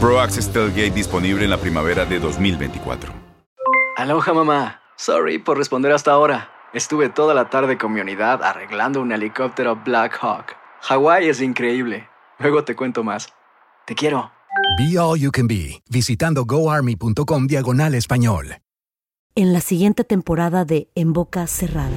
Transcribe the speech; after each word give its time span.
Pro 0.00 0.20
Access 0.20 0.48
Tailgate 0.52 0.92
disponible 0.92 1.42
en 1.42 1.50
la 1.50 1.56
primavera 1.56 2.04
de 2.04 2.20
2024. 2.20 3.12
Aloha 3.96 4.32
mamá. 4.32 4.80
Sorry 4.96 5.38
por 5.38 5.58
responder 5.58 5.90
hasta 5.90 6.12
ahora. 6.12 6.50
Estuve 6.72 7.08
toda 7.08 7.34
la 7.34 7.50
tarde 7.50 7.78
con 7.78 7.92
mi 7.92 8.00
unidad 8.00 8.44
arreglando 8.44 9.00
un 9.00 9.10
helicóptero 9.10 9.74
Black 9.84 10.16
Hawk. 10.20 10.54
Hawái 10.82 11.28
es 11.28 11.40
increíble. 11.40 12.08
Luego 12.38 12.62
te 12.62 12.76
cuento 12.76 13.02
más. 13.02 13.28
Te 13.86 13.96
quiero. 13.96 14.30
Be 14.78 14.96
All 14.98 15.18
You 15.18 15.32
Can 15.32 15.48
Be, 15.48 15.82
visitando 15.90 16.44
goarmy.com 16.44 17.46
diagonal 17.48 17.94
español. 17.94 18.58
En 19.34 19.52
la 19.52 19.60
siguiente 19.60 20.04
temporada 20.04 20.64
de 20.64 20.88
En 20.94 21.12
Boca 21.12 21.46
Cerrada. 21.48 21.96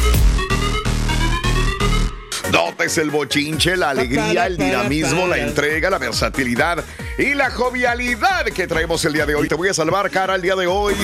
Notes 2.51 2.97
el 2.97 3.09
bochinche, 3.11 3.77
la 3.77 3.91
alegría, 3.91 4.45
el 4.47 4.57
dinamismo, 4.57 5.27
la 5.27 5.37
entrega, 5.37 5.89
la 5.89 5.97
versatilidad 5.97 6.83
y 7.17 7.33
la 7.33 7.49
jovialidad 7.51 8.45
que 8.45 8.67
traemos 8.67 9.03
el 9.05 9.13
día 9.13 9.25
de 9.25 9.35
hoy. 9.35 9.47
Te 9.47 9.55
voy 9.55 9.69
a 9.69 9.73
salvar, 9.73 10.09
cara, 10.09 10.35
el 10.35 10.41
día 10.41 10.55
de 10.55 10.67
hoy. 10.67 10.95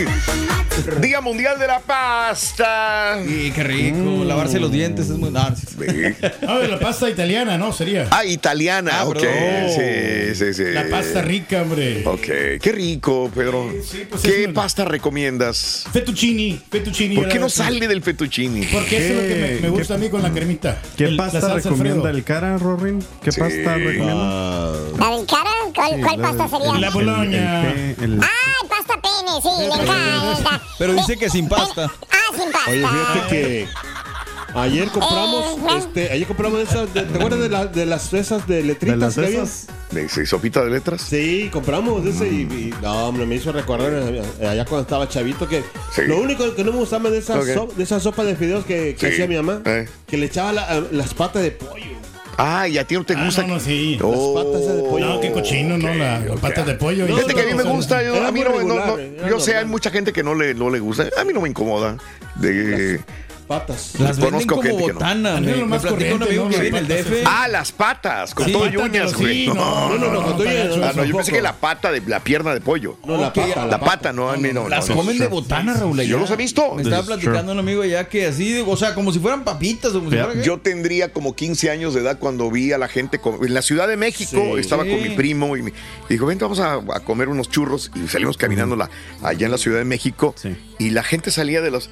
Día 1.01 1.21
Mundial 1.21 1.57
de 1.57 1.65
la 1.67 1.79
Pasta. 1.79 3.17
Y 3.27 3.49
qué 3.51 3.63
rico. 3.63 4.23
Lavarse 4.23 4.59
los 4.59 4.71
dientes 4.71 5.09
es 5.09 5.17
muy. 5.17 5.31
No, 5.31 5.39
Ah, 5.39 6.59
de 6.59 6.67
la 6.67 6.79
pasta 6.79 7.09
italiana, 7.09 7.57
¿no? 7.57 7.71
Sería. 7.73 8.07
Ah, 8.11 8.23
italiana, 8.25 8.91
Ah, 8.99 9.05
ok. 9.05 9.17
Sí, 9.75 10.35
sí, 10.35 10.53
sí. 10.53 10.63
La 10.71 10.87
pasta 10.87 11.21
rica, 11.21 11.63
hombre. 11.63 12.03
Ok, 12.05 12.25
qué 12.61 12.71
rico, 12.73 13.31
Pedro. 13.33 13.71
pues 14.09 14.21
¿Qué 14.21 14.41
es 14.41 14.45
una- 14.45 14.53
pasta 14.53 14.85
recomiendas? 14.85 15.85
Fettuccini, 15.91 16.61
fettuccini. 16.69 17.15
¿Por 17.15 17.27
qué 17.27 17.39
no 17.39 17.49
sale 17.49 17.87
del 17.87 18.01
fettuccini? 18.03 18.65
Porque 18.67 18.97
eso 18.97 19.13
es 19.19 19.21
lo 19.23 19.27
que 19.27 19.35
me, 19.41 19.47
me 19.55 19.61
¿Qué- 19.61 19.67
gusta 19.69 19.95
a 19.95 19.97
mí 19.97 20.09
con 20.09 20.21
la 20.21 20.31
cremita. 20.31 20.79
¿Qué 20.95 21.05
El- 21.05 21.17
la 21.17 21.36
pasta 21.39 21.53
salsa 21.53 21.69
recomienda 21.69 22.09
el 22.09 22.23
cara, 22.23 22.57
Rorin? 22.57 23.05
¿Qué 23.21 23.31
Sí. 23.31 23.39
pasta 23.39 23.73
recomienda? 23.75 24.71
¿La 24.99 25.09
del 25.17 25.25
cara? 25.25 25.49
¿Cuál, 25.75 25.89
Sí, 25.95 26.01
cuál 26.01 26.21
la- 26.21 26.27
pasta 26.27 26.47
sería? 26.57 26.73
La 26.79 26.89
boloña. 26.89 27.71
el 27.71 27.95
pe- 27.95 28.03
el- 28.05 28.19
¡Ah, 28.23 28.65
pasta 28.69 29.01
pene! 29.01 29.41
Sí, 29.41 29.49
le 29.59 29.65
encanta. 29.83 30.61
Pero 30.77 30.93
dice 30.93 31.17
que 31.17 31.29
sin 31.29 31.47
pasta. 31.49 31.85
Ah, 32.11 32.37
sin 32.37 32.51
pasta. 32.51 32.69
Oye, 32.71 32.85
fíjate 32.87 33.27
que 33.29 33.67
ayer 34.57 34.87
compramos, 34.89 35.45
Eh, 35.45 35.77
este, 35.77 36.11
ayer 36.11 36.27
compramos 36.27 36.61
esas, 36.61 36.93
de- 36.93 37.03
¿te 37.03 37.17
acuerdas 37.17 37.39
de, 37.39 37.49
la- 37.49 37.65
de 37.65 37.85
las 37.85 38.13
esas 38.13 38.47
de 38.47 38.63
letritas 38.63 38.97
¿De 38.99 39.05
las 39.05 39.15
que 39.15 39.25
había? 39.25 39.43
esas? 39.43 39.67
¿De 39.91 40.25
sopita 40.25 40.63
de 40.63 40.69
letras? 40.71 41.01
Sí, 41.01 41.49
compramos 41.51 42.05
ese 42.05 42.27
y, 42.27 42.41
y- 42.41 42.73
no, 42.81 43.07
hombre, 43.07 43.25
me 43.25 43.35
hizo 43.35 43.51
recordar 43.51 43.91
eh, 43.93 44.21
allá 44.47 44.65
cuando 44.65 44.81
estaba 44.83 45.07
chavito 45.07 45.47
que 45.47 45.63
Sí. 45.95 46.01
lo 46.07 46.19
único 46.19 46.53
que 46.55 46.63
no 46.63 46.71
me 46.71 46.79
gustaba 46.79 47.09
de 47.09 47.19
Ok. 47.19 47.25
so- 47.53 47.69
de 47.75 47.83
esas 47.83 48.03
sopas 48.03 48.25
de 48.25 48.35
fideos 48.35 48.65
que, 48.65 48.95
que 48.95 49.07
Sí. 49.07 49.13
hacía 49.13 49.27
mi 49.27 49.35
mamá, 49.35 49.61
Eh. 49.65 49.87
que 50.07 50.17
le 50.17 50.25
echaba 50.25 50.51
la- 50.53 50.83
las 50.91 51.13
patas 51.13 51.41
de 51.43 51.51
pollo. 51.51 51.97
Ah, 52.39 52.67
y 52.67 52.77
a 52.77 52.85
ti 52.85 52.93
no 52.93 53.03
te 53.03 53.15
Ah, 53.15 53.25
gusta. 53.25 53.41
no, 53.41 53.55
no, 53.55 53.59
sí. 53.59 53.97
Oh, 54.03 54.35
Las 54.35 54.45
patas 54.45 54.75
de 54.75 54.83
pollo. 54.83 55.05
No, 55.07 55.19
qué 55.19 55.31
cochino, 55.31 55.75
¿no? 55.77 55.91
La, 55.93 56.21
ok. 56.29 56.39
patas 56.39 56.65
de 56.67 56.73
pollo. 56.75 57.05
y- 57.05 57.07
Fíjate 57.11 57.33
que 57.33 57.41
a 57.41 57.45
mí 57.45 57.53
me 57.55 57.63
no, 57.63 57.71
gusta, 57.71 58.03
yo- 58.03 58.15
Era 58.15 58.27
a 58.27 58.31
mí 58.31 58.41
muy 58.41 58.49
no, 58.49 58.51
no- 58.51 58.57
regular, 58.59 58.87
no- 58.89 58.99
era 58.99 59.29
yo 59.29 59.39
sé, 59.39 59.55
hay 59.55 59.65
mucha 59.65 59.89
gente 59.89 60.13
que 60.13 60.21
no 60.21 60.35
le, 60.35 60.53
no 60.53 60.69
le 60.69 60.79
gusta, 60.79 61.07
a 61.17 61.23
mí 61.23 61.33
no 61.33 61.41
me 61.41 61.49
incomoda. 61.49 61.97
De, 62.35 62.99
Patas. 63.47 63.93
Las 63.99 64.17
venden 64.19 64.45
Conozco 64.45 64.55
como 64.55 64.61
gente 64.67 64.81
que 64.83 64.87
no. 64.89 64.93
botana. 64.95 65.39
Me, 65.39 65.63
un 65.63 65.73
amigo 65.73 66.17
¿no? 66.17 66.49
que 66.49 66.59
vive 66.59 66.67
en 66.67 66.75
el 66.75 66.87
DF. 66.87 67.23
ah, 67.25 67.47
las 67.47 67.71
patas, 67.71 68.33
con 68.35 68.45
Sí, 68.45 68.51
todo 68.51 68.65
y 68.67 68.71
patas, 68.71 68.89
uñas, 68.89 69.11
sí, 69.11 69.15
güey. 69.17 69.47
no, 69.47 69.53
No, 69.55 69.89
no, 69.89 69.97
no, 69.97 70.11
no, 70.13 70.21
con 70.23 70.31
todo 70.33 70.43
y- 70.43 70.47
payacho, 70.47 70.83
Ah, 70.83 70.91
no, 70.95 71.05
yo 71.05 71.15
pensé 71.15 71.31
que 71.31 71.41
la 71.41 71.53
pata 71.53 71.91
de 71.91 72.01
la 72.05 72.19
pierna 72.19 72.53
de 72.53 72.59
pollo. 72.61 72.97
No, 73.05 73.15
la 73.17 73.31
pata. 73.31 73.65
La 73.65 73.79
pata, 73.79 74.11
no, 74.11 74.29
a 74.29 74.35
mí 74.37 74.49
no. 74.51 74.67
Las 74.67 74.89
no, 74.89 74.95
no. 74.95 75.01
comen 75.01 75.17
de 75.17 75.27
botana, 75.27 75.73
Raúl. 75.75 75.97
allá. 75.99 76.09
Yo 76.09 76.19
los 76.19 76.29
he 76.29 76.35
visto. 76.35 76.75
Me 76.75 76.81
estaba 76.81 77.03
platicando 77.03 77.51
un 77.53 77.59
amigo 77.59 77.83
allá 77.83 78.09
que 78.09 78.25
así, 78.27 78.61
o 78.67 78.75
sea, 78.75 78.93
como 78.93 79.13
si 79.13 79.19
fueran 79.19 79.43
papitas 79.45 79.91
o 79.91 79.99
como 79.99 80.09
si 80.09 80.15
Yeah. 80.17 80.25
fuera. 80.25 80.41
Yo 80.41 80.57
tendría 80.59 81.13
como 81.13 81.33
15 81.35 81.69
años 81.69 81.93
de 81.93 82.01
edad 82.01 82.19
cuando 82.19 82.51
vi 82.51 82.73
a 82.73 82.77
la 82.77 82.87
gente 82.89 83.19
en 83.41 83.53
la 83.53 83.61
Ciudad 83.61 83.87
de 83.87 83.95
México. 83.97 84.41
Sí. 84.55 84.59
estaba 84.59 84.83
Sí. 84.83 84.89
con 84.89 85.01
mi 85.01 85.09
primo 85.15 85.55
y, 85.55 85.61
me- 85.61 85.69
y 85.71 86.13
dijo, 86.13 86.25
vente, 86.25 86.43
vamos 86.43 86.59
a, 86.59 86.73
a 86.73 86.99
comer 86.99 87.29
unos 87.29 87.49
churros. 87.49 87.91
Y 87.95 88.07
salimos 88.09 88.35
caminando 88.37 88.75
la- 88.75 88.89
allá 89.23 89.45
en 89.45 89.51
la 89.51 89.57
Ciudad 89.57 89.77
de 89.79 89.85
México. 89.85 90.35
Sí. 90.37 90.55
Y 90.79 90.89
la 90.89 91.03
gente 91.03 91.31
salía 91.31 91.61
de 91.61 91.71
los 91.71 91.89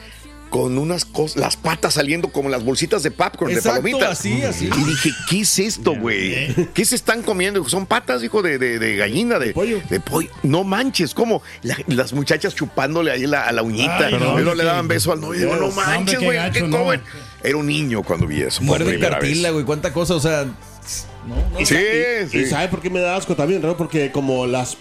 con 0.50 0.78
unas 0.78 1.04
cosas, 1.06 1.38
las 1.38 1.58
patas 1.58 1.96
saliendo 1.96 2.30
como 2.30 2.48
las 2.50 2.64
bolsitas 2.64 3.04
de 3.04 3.12
popcorn, 3.12 3.52
Exacto, 3.52 3.82
de 3.82 3.92
palomitas. 3.92 4.20
así, 4.20 4.42
así. 4.44 4.66
Y 4.68 4.84
dije, 4.86 5.12
¿qué 5.30 5.42
es 5.42 5.60
esto, 5.60 5.96
güey? 5.96 6.48
¿Qué 6.74 6.86
se 6.86 6.96
están 6.96 7.24
comiendo? 7.24 7.68
Son 7.68 7.86
patas, 7.86 8.24
hijo, 8.24 8.42
de, 8.42 8.58
de- 8.58 8.80
de 8.80 8.96
gallina, 8.96 9.38
de, 9.40 9.54
pollo. 9.54 9.82
de 9.90 10.00
pollo. 10.00 10.30
No 10.44 10.64
manches, 10.64 11.14
¿cómo? 11.14 11.42
La- 11.64 11.78
las 11.88 12.14
muchachas 12.14 12.56
chupándole 12.56 13.12
ahí 13.12 13.26
la- 13.28 13.46
a 13.48 13.52
la 13.52 13.64
uñita. 13.64 14.06
Ay, 14.08 14.16
y 14.16 14.18
no, 14.44 14.54
le 14.56 14.64
daban 14.64 14.88
beso 14.88 15.12
al 15.12 15.20
novio. 15.22 15.40
Digo, 15.42 15.56
no 15.58 15.72
manches, 15.72 16.20
qué 16.20 16.26
güey, 16.26 16.38
gacho, 16.38 16.62
qué 16.66 16.68
no. 16.70 16.92
Era 17.44 17.58
un 17.58 17.68
niño 17.68 18.02
cuando 18.04 18.26
vi 18.26 18.42
eso. 18.42 18.62
Muerde 18.64 18.86
primera 18.86 19.20
vez. 19.20 19.30
cartílago 19.30 19.60
y 19.60 19.64
cuánta 19.66 19.92
cosa, 19.94 20.16
o 20.16 20.20
sea. 20.20 20.46
No, 21.28 21.36
no. 21.52 21.60
Y, 21.60 21.66
Sí, 21.66 21.76
y- 21.76 22.30
sí. 22.30 22.38
y 22.40 22.46
¿sabe 22.46 22.68
por 22.70 22.82
qué 22.82 22.90
me 22.90 23.00
da 23.02 23.16
asco 23.16 23.36
también, 23.36 23.62
Raúl? 23.62 23.76
Porque 23.76 24.12
como 24.12 24.46
las... 24.48 24.78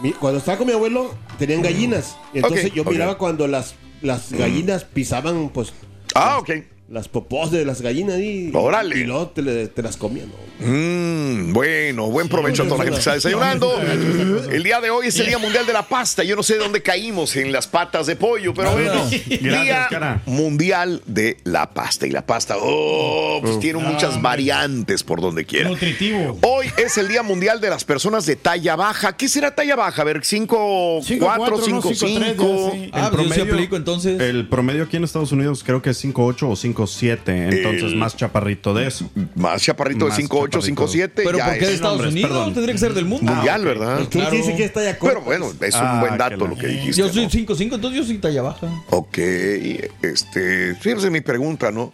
mi- 0.00 0.12
cuando 0.12 0.38
estaba 0.38 0.58
con 0.58 0.66
mi 0.66 0.72
abuelo, 0.72 1.14
tenían 1.38 1.62
gallinas. 1.62 2.16
Y 2.34 2.38
entonces 2.38 2.72
yo 2.72 2.84
miraba 2.84 3.18
cuando 3.18 3.46
las, 3.46 3.74
las 4.02 4.32
gallinas 4.32 4.84
pisaban, 4.84 5.50
pues... 5.50 5.72
Ah, 6.14 6.38
ok. 6.38 6.50
las 6.88 7.08
popós 7.08 7.50
de 7.52 7.64
las 7.64 7.82
gallinas 7.82 8.18
y, 8.18 8.50
Órale. 8.54 8.98
y 8.98 9.04
luego 9.04 9.28
te, 9.28 9.68
te 9.68 9.82
las 9.82 9.96
comían. 9.96 10.28
¿no? 10.28 10.49
Mm, 10.60 11.52
bueno, 11.52 12.06
buen 12.10 12.28
provecho 12.28 12.62
a 12.62 12.66
toda 12.66 12.78
la 12.78 12.84
gente 12.84 12.96
que 12.96 13.00
está 13.00 13.14
desayunando. 13.14 13.80
El 13.80 14.62
día 14.62 14.80
de 14.80 14.90
hoy 14.90 15.08
es 15.08 15.18
el 15.18 15.26
Día 15.26 15.38
Mundial 15.38 15.66
de 15.66 15.72
la 15.72 15.82
Pasta. 15.86 16.22
Yo 16.22 16.36
no 16.36 16.42
sé 16.42 16.54
de 16.54 16.60
dónde 16.60 16.82
caímos 16.82 17.34
en 17.36 17.50
las 17.52 17.66
patas 17.66 18.06
de 18.06 18.16
pollo, 18.16 18.52
pero 18.54 18.72
bueno. 18.72 19.06
Día. 19.08 20.20
Mundial 20.26 21.02
de 21.06 21.38
la 21.44 21.70
Pasta. 21.70 22.06
Y 22.06 22.10
la 22.10 22.24
pasta, 22.26 22.56
oh, 22.60 23.40
pues 23.42 23.58
tiene 23.60 23.78
muchas 23.78 24.20
variantes 24.20 25.02
por 25.02 25.20
donde 25.20 25.44
quiera. 25.44 25.68
Nutritivo. 25.70 26.38
Hoy 26.42 26.66
es 26.76 26.96
el 26.98 27.08
Día 27.08 27.22
Mundial 27.22 27.60
de 27.60 27.70
las 27.70 27.84
Personas 27.84 28.26
de 28.26 28.36
talla 28.36 28.76
baja. 28.76 29.16
¿Qué 29.16 29.28
será 29.28 29.54
talla 29.54 29.76
baja? 29.76 30.02
A 30.02 30.04
ver, 30.04 30.20
5, 30.24 31.00
Cinco, 31.02 31.24
4, 31.26 31.38
cuatro, 31.38 31.56
no, 31.58 31.64
5, 31.82 31.94
cinco, 31.94 32.20
tres, 32.20 32.30
5. 32.36 32.72
ya, 32.74 32.80
sí. 32.84 32.90
Ah, 32.92 33.08
pero 33.10 33.22
yo 33.24 33.34
sí 33.34 33.40
aplico 33.40 33.76
entonces. 33.76 34.20
El 34.20 34.48
promedio 34.48 34.84
aquí 34.84 34.96
en 34.96 35.04
Estados 35.04 35.32
Unidos 35.32 35.62
creo 35.64 35.80
que 35.82 35.90
es 35.90 36.04
5'8 36.04 36.42
o 36.42 36.56
5'7. 36.56 37.20
Entonces, 37.52 37.82
El- 37.84 37.96
más 37.96 38.16
chaparrito 38.16 38.74
de 38.74 38.86
eso. 38.86 39.10
Más 39.36 39.62
chaparrito 39.62 40.04
de 40.04 40.10
Más 40.10 40.16
5, 40.18 40.38
8, 40.38 40.49
5, 40.60 40.88
7. 40.88 41.22
Pero 41.24 41.38
ya 41.38 41.44
¿por 41.46 41.54
qué 41.54 41.60
de 41.60 41.66
es 41.66 41.72
Estados 41.74 41.96
nombres, 41.98 42.12
Unidos? 42.12 42.30
perdón. 42.30 42.54
Tendría 42.54 42.72
que 42.74 42.78
ser 42.80 42.94
del 42.94 43.04
mundo. 43.04 43.32
mundial, 43.32 43.64
¿verdad? 43.64 43.98
Tú 44.04 44.18
Claro. 44.18 44.30
dices 44.36 44.54
que 44.56 44.64
es 44.64 44.72
talla 44.72 44.98
corta. 44.98 45.14
Pero 45.14 45.24
bueno, 45.24 45.52
es 45.60 45.74
un 45.74 45.80
Ah, 45.82 46.00
buen 46.00 46.18
dato 46.18 46.46
lo 46.46 46.56
que 46.56 46.66
dijiste. 46.66 47.00
Yo 47.00 47.08
soy 47.12 47.24
¿no? 47.24 47.30
5'5, 47.30 47.74
entonces 47.76 48.00
yo 48.00 48.04
soy 48.04 48.18
talla 48.18 48.42
baja. 48.42 48.66
Ok, 48.90 49.18
este, 50.02 50.74
fíjense 50.76 51.10
mi 51.10 51.20
pregunta, 51.20 51.70
¿no? 51.70 51.92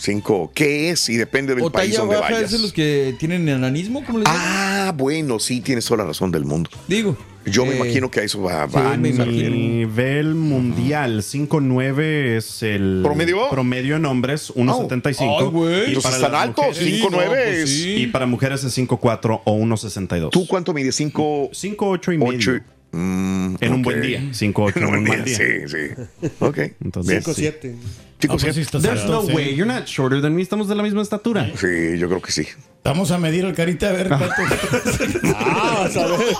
Cinco, 0.00 0.50
¿qué 0.54 0.90
es? 0.90 1.08
Y 1.10 1.16
depende 1.16 1.54
del 1.54 1.64
O 1.64 1.70
país 1.70 1.90
talla 1.90 2.00
donde 2.00 2.16
baja 2.16 2.32
vayas. 2.32 2.44
es 2.44 2.52
de 2.52 2.58
los 2.58 2.72
que 2.72 3.14
tienen 3.18 3.46
enanismo, 3.48 4.02
¿cómo 4.04 4.18
les 4.20 4.26
llaman? 4.28 4.42
Ah, 4.44 4.94
bueno, 4.96 5.38
sí, 5.38 5.60
tienes 5.60 5.84
toda 5.84 5.98
la 5.98 6.04
razón 6.04 6.30
del 6.32 6.44
mundo. 6.46 6.70
Digo. 6.88 7.16
Yo 7.46 7.64
me 7.64 7.72
eh, 7.72 7.76
imagino 7.76 8.10
que 8.10 8.20
a 8.20 8.22
eso 8.22 8.40
va. 8.42 8.66
sí, 8.68 8.74
va. 8.76 8.92
A 8.92 8.96
me 8.98 9.10
imagino. 9.10 9.50
nivel 9.50 10.34
mundial, 10.34 11.22
5'9 11.22 12.36
es 12.36 12.62
el 12.62 13.00
¿Promedio? 13.02 13.48
promedio 13.50 13.96
en 13.96 14.04
hombres, 14.06 14.52
1.75. 14.54 15.36
Ay, 15.40 15.46
güey. 15.46 15.72
Y 15.72 15.84
Entonces 15.88 16.02
para 16.02 16.16
están 16.16 16.34
altos, 16.34 16.66
mujeres- 16.66 16.94
5, 16.96 17.08
9 17.10 17.26
no, 17.26 17.34
pues 17.34 17.58
es. 17.58 17.70
sí. 17.70 17.94
Y 17.96 18.06
para 18.08 18.26
mujeres 18.26 18.64
es 18.64 18.76
5'4 18.78 19.40
o 19.44 19.56
1.62. 19.58 20.30
¿Tú 20.30 20.46
cuánto 20.46 20.72
mides? 20.74 20.94
5, 20.96 21.50
5'8 21.52 22.12
y 22.14 22.18
medio. 22.18 22.38
8. 22.38 22.52
Mm, 22.92 23.54
En 23.60 23.72
un 23.72 23.82
buen 23.82 24.00
día. 24.02 24.20
5'8 24.32 24.76
en 24.76 24.84
un 24.86 25.04
mal 25.04 25.24
día. 25.24 25.36
Sí, 25.36 25.44
sí. 25.68 26.28
Ok. 26.40 26.58
Entonces, 26.82 27.10
Bien. 27.10 27.22
5 27.22 27.34
7 27.34 27.74
Cinco, 27.74 28.09
Ah, 28.28 28.36
pues 28.38 28.54
sí 28.54 28.60
estás 28.60 28.82
There's 28.82 29.04
no 29.06 29.22
sí. 29.22 29.32
way. 29.32 29.54
You're 29.54 29.66
not 29.72 29.86
shorter 29.86 30.20
than 30.20 30.34
me. 30.34 30.42
Estamos 30.42 30.68
de 30.68 30.74
la 30.74 30.82
misma 30.82 31.02
estatura. 31.02 31.50
Sí, 31.56 31.98
yo 31.98 32.08
creo 32.08 32.20
que 32.20 32.32
sí. 32.32 32.46
Vamos 32.84 33.10
a 33.10 33.18
medir 33.18 33.44
el 33.44 33.54
carita 33.54 33.88
a 33.88 33.92
ver 33.92 34.08
cuánto. 34.08 34.26
Ah, 35.36 35.80
vas 35.84 35.96
a 35.96 36.06
ver. 36.06 36.36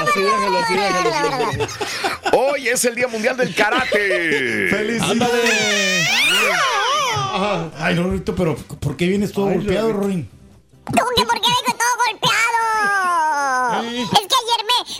Así 0.00 0.20
déjalo, 0.20 0.58
así 0.58 0.74
déjalo. 0.74 1.66
Hoy 2.32 2.68
es 2.68 2.84
el 2.84 2.94
Día 2.94 3.08
Mundial 3.08 3.36
del 3.36 3.54
Karate. 3.54 4.98
¡Ándale! 5.00 5.42
Ay, 7.78 7.94
no, 7.94 8.02
Rorito, 8.04 8.34
pero 8.34 8.56
¿por 8.56 8.96
qué 8.96 9.06
vienes 9.08 9.32
todo 9.32 9.46
golpeado, 9.46 9.92
Rorín? 9.92 10.28
¿Cómo 10.84 11.10
que 11.16 11.24
por 11.24 11.40
qué 11.40 11.48
vengo 11.48 11.78
todo 11.78 11.94
golpeado? 12.06 12.42
Es 14.02 14.10
que 14.10 14.16
ayer 14.18 14.31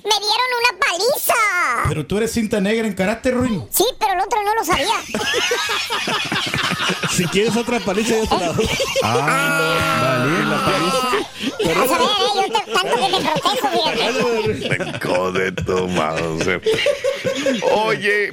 me, 0.05 0.11
me 0.11 0.15
dieron 0.19 0.49
una 0.61 0.79
paliza. 0.87 1.89
Pero 1.89 2.07
tú 2.07 2.17
eres 2.19 2.33
cinta 2.33 2.61
negra 2.61 2.87
en 2.87 2.95
karate, 2.95 3.31
Rorín. 3.31 3.65
Sí, 3.71 3.85
pero 3.99 4.13
el 4.15 4.21
otro 4.21 4.43
no 4.43 4.55
lo 4.55 4.65
sabía. 4.65 4.95
Si 7.11 7.25
quieres 7.27 7.55
otra 7.57 7.79
paliza, 7.81 8.15
yo 8.17 8.27
te 8.27 8.39
la 8.39 8.53
doy. 8.53 8.67
Vale, 9.03 10.45
la 10.47 10.65
paliza. 10.65 11.79
Vas 11.79 11.91
a 11.91 11.99
ver, 11.99 12.09
eh, 12.09 12.33
yo 12.35 12.43
te- 12.43 12.73
tanto 12.73 12.97
que 12.97 13.09
te 13.13 13.21
protejo, 14.99 15.33
de 15.33 15.53
tu 15.53 15.89
madre. 15.89 16.61
Oye, 17.75 18.33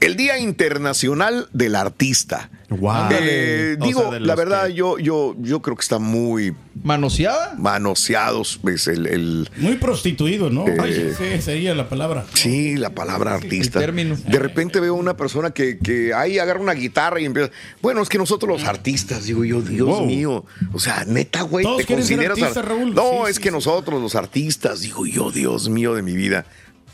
el 0.00 0.16
Día 0.16 0.38
Internacional 0.38 1.48
del 1.52 1.76
Artista. 1.76 2.50
Wow. 2.70 3.08
Eh, 3.12 3.78
O 3.80 3.84
digo, 3.86 4.10
sea, 4.10 4.20
la 4.20 4.34
verdad, 4.34 4.66
que- 4.66 4.74
yo, 4.74 4.98
yo, 4.98 5.34
yo 5.38 5.62
creo 5.62 5.74
que 5.74 5.80
está 5.80 5.98
muy 5.98 6.54
¿Manoseada? 6.82 7.54
manoseados. 7.56 8.58
pues, 8.60 8.86
el, 8.88 9.06
el- 9.06 9.48
Muy 9.56 9.76
prostituido, 9.76 10.50
¿no? 10.50 10.68
Eh. 10.68 10.76
Ay, 10.78 11.14
sí, 11.16 11.40
sería 11.40 11.74
la 11.74 11.88
palabra. 11.88 12.26
sí, 12.34 12.76
la 12.76 12.90
palabra 12.90 13.34
artista. 13.34 13.80
De 13.80 14.38
repente 14.38 14.80
veo 14.80 14.94
una 14.94 15.16
persona 15.16 15.50
que, 15.50 15.78
que 15.78 16.12
ahí 16.12 16.38
agarra 16.38 16.60
una 16.60 16.74
guitarra 16.74 17.20
y 17.20 17.24
empieza. 17.24 17.50
Bueno, 17.80 18.02
es 18.02 18.10
que 18.10 18.18
nosotros 18.18 18.60
los 18.60 18.68
artistas, 18.68 19.24
digo 19.24 19.44
yo, 19.46 19.62
Dios 19.62 19.88
Wow. 19.88 20.04
mío. 20.06 20.44
O 20.74 20.78
sea, 20.78 21.04
neta, 21.06 21.42
güey, 21.42 21.64
Todos 21.64 21.78
te 21.78 21.84
quieren 21.86 22.04
ser 22.04 22.18
consideras. 22.18 22.38
artistas, 22.42 22.64
ar- 22.64 22.68
Raúl. 22.68 22.94
No, 22.94 23.02
Sí, 23.24 23.30
es 23.30 23.36
sí, 23.36 23.42
que 23.42 23.48
sí. 23.48 23.54
nosotros, 23.54 24.02
los 24.02 24.14
artistas, 24.14 24.80
digo 24.82 25.06
yo, 25.06 25.30
Dios 25.30 25.70
mío 25.70 25.94
de 25.94 26.02
mi 26.02 26.14
vida. 26.14 26.44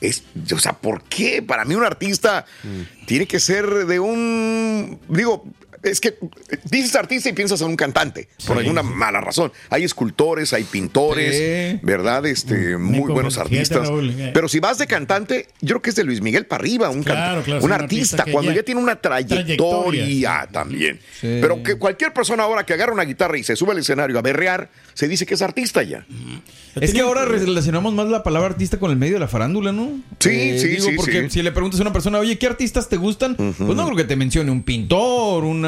Es, 0.00 0.23
o 0.55 0.59
sea, 0.59 0.75
¿por 0.75 1.03
qué? 1.05 1.43
Para 1.43 1.65
mí 1.65 1.75
un 1.75 1.85
artista 1.85 2.44
tiene 3.06 3.27
que 3.27 3.41
ser 3.41 3.87
de 3.87 4.00
un, 4.00 4.99
digo, 5.09 5.44
es 5.85 6.01
que 6.01 6.15
dices 6.65 6.95
artista 6.97 7.29
y 7.29 7.33
piensas 7.33 7.61
en 7.61 7.69
un 7.69 7.77
cantante, 7.77 8.29
por 8.47 8.59
alguna 8.59 8.83
mala 8.83 9.21
razón. 9.21 9.53
Hay 9.71 9.85
escultores, 9.85 10.53
hay 10.53 10.65
pintores, 10.65 11.35
Sí. 11.75 11.79
¿verdad? 11.83 12.27
Este, 12.27 12.77
muy 12.77 13.11
buenos 13.13 13.39
artistas. 13.39 13.89
Eh. 13.91 14.31
Pero 14.35 14.49
si 14.49 14.61
vas 14.61 14.79
de 14.79 14.87
cantante, 14.87 15.49
yo 15.61 15.69
creo 15.75 15.83
que 15.83 15.91
es 15.91 15.97
de 15.97 16.05
Luis 16.05 16.21
Miguel 16.21 16.47
para 16.47 16.61
arriba, 16.63 16.91
un, 16.91 17.03
Claro, 17.03 17.43
un 17.61 17.73
artista, 17.73 18.25
cuando 18.31 18.51
ya- 18.51 18.57
ya, 18.59 18.63
tiene 18.65 18.81
una 18.81 18.97
trayectoria, 18.97 19.45
Trayectoria, 19.45 20.49
también. 20.51 21.01
Sí. 21.21 21.39
Pero 21.41 21.63
que 21.63 21.77
cualquier 21.77 22.13
persona 22.13 22.43
ahora 22.45 22.65
que 22.65 22.73
agarra 22.73 22.93
una 22.93 23.05
guitarra 23.05 23.37
y 23.39 23.45
se 23.45 23.57
sube 23.57 23.73
al 23.73 23.79
escenario 23.79 24.19
a 24.19 24.23
berrear, 24.23 24.71
se 24.94 25.08
dice 25.08 25.26
que 25.26 25.35
es 25.35 25.43
artista 25.43 25.82
ya. 25.82 26.06
Es 26.81 26.93
que 26.93 27.00
ahora 27.00 27.25
relacionamos 27.25 27.93
más 27.94 28.08
la 28.08 28.23
palabra 28.23 28.49
artista 28.50 28.79
con 28.79 28.91
el 28.91 28.96
medio 28.96 29.14
de 29.14 29.20
la 29.20 29.29
farándula, 29.29 29.70
¿no? 29.73 29.91
Sí, 30.19 30.58
sí, 30.58 30.69
digo, 30.69 30.85
sí, 30.87 30.96
Porque 30.96 31.23
sí. 31.25 31.31
si 31.31 31.43
le 31.43 31.52
preguntas 31.52 31.79
a 31.79 31.82
una 31.82 31.93
persona, 31.93 32.19
oye, 32.19 32.38
¿qué 32.38 32.46
artistas 32.46 32.88
te 32.88 32.96
gustan? 32.96 33.37
Pues 33.37 33.58
no 33.58 33.85
creo 33.85 33.96
que 33.96 34.05
te 34.05 34.17
mencione 34.17 34.50
un 34.50 34.62
pintor, 34.62 35.44
un 35.44 35.64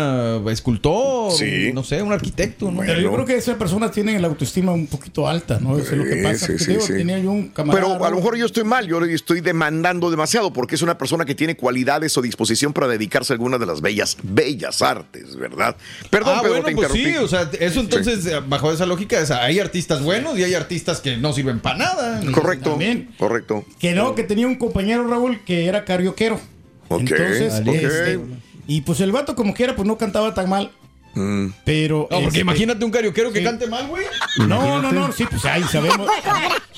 escultor, 0.50 1.32
Sí. 1.32 1.68
un, 1.68 1.74
no 1.74 1.84
sé, 1.84 2.02
un 2.02 2.12
arquitecto, 2.12 2.70
¿no? 2.70 2.80
Pero 2.80 3.00
yo 3.00 3.12
creo 3.12 3.24
que 3.24 3.36
esas 3.36 3.56
personas 3.56 3.92
tienen 3.92 4.20
la 4.20 4.28
autoestima 4.28 4.72
un 4.72 4.86
poquito 4.86 5.28
alta, 5.28 5.58
¿no? 5.60 5.78
Eso 5.78 5.92
es 5.92 5.98
lo 5.98 6.04
que 6.04 6.16
Sí, 6.16 6.22
pasa. 6.22 6.46
sí, 6.46 6.52
Que 6.54 6.58
sí, 6.58 6.70
digo, 6.72 6.80
sí. 6.82 6.92
Tenía 6.94 7.18
yo 7.18 7.30
un 7.30 7.48
camarada. 7.48 7.86
Pero 7.94 8.04
a 8.04 8.10
lo 8.10 8.16
mejor 8.16 8.36
yo 8.36 8.46
estoy 8.46 8.64
mal, 8.64 8.86
yo 8.86 9.00
le 9.00 9.12
estoy 9.12 9.40
demandando 9.40 10.10
demasiado 10.10 10.52
porque 10.52 10.74
es 10.74 10.82
una 10.82 10.98
persona 10.98 11.24
que 11.24 11.34
tiene 11.34 11.56
cualidades 11.56 12.16
o 12.16 12.22
disposición 12.22 12.72
para 12.72 12.88
dedicarse 12.88 13.32
a 13.32 13.34
alguna 13.34 13.58
de 13.58 13.66
las 13.66 13.80
bellas, 13.80 14.16
bellas 14.22 14.82
artes, 14.82 15.36
¿verdad? 15.36 15.76
Perdón, 16.10 16.34
ah, 16.36 16.40
pero 16.42 16.54
bueno, 16.54 16.68
te 16.68 16.74
pues 16.74 16.92
sí, 16.92 17.16
o 17.16 17.28
sea, 17.28 17.50
eso 17.60 17.80
entonces, 17.80 18.26
eh, 18.26 18.40
bajo 18.46 18.72
esa 18.72 18.86
lógica, 18.86 19.15
o 19.18 19.26
sea, 19.26 19.44
hay 19.44 19.58
artistas 19.58 20.02
buenos 20.02 20.38
y 20.38 20.44
hay 20.44 20.54
artistas 20.54 21.00
que 21.00 21.16
no 21.16 21.32
sirven 21.32 21.60
para 21.60 21.78
nada. 21.78 22.20
Correcto, 22.32 22.70
También. 22.70 23.10
correcto. 23.18 23.64
Que 23.78 23.92
no, 23.92 24.14
que 24.14 24.22
tenía 24.22 24.46
un 24.46 24.56
compañero, 24.56 25.06
Raúl, 25.06 25.40
que 25.44 25.66
era 25.66 25.84
carioquero. 25.84 26.40
Ok, 26.88 27.00
Entonces, 27.00 27.54
este, 27.54 28.20
y 28.66 28.80
pues 28.82 29.00
el 29.00 29.12
vato 29.12 29.34
como 29.34 29.54
quiera, 29.54 29.74
pues 29.74 29.86
no 29.86 29.98
cantaba 29.98 30.34
tan 30.34 30.48
mal. 30.48 30.70
Mm. 31.14 31.46
Pero. 31.64 32.00
No, 32.10 32.16
porque 32.16 32.26
este, 32.26 32.40
imagínate 32.40 32.84
un 32.84 32.90
carioquero 32.90 33.32
que 33.32 33.38
sí. 33.38 33.44
cante 33.44 33.66
mal, 33.66 33.86
güey. 33.88 34.04
No, 34.46 34.82
no, 34.82 34.92
no, 34.92 35.10
sí, 35.12 35.24
pues 35.28 35.44
ahí 35.46 35.62
sabemos. 35.64 36.06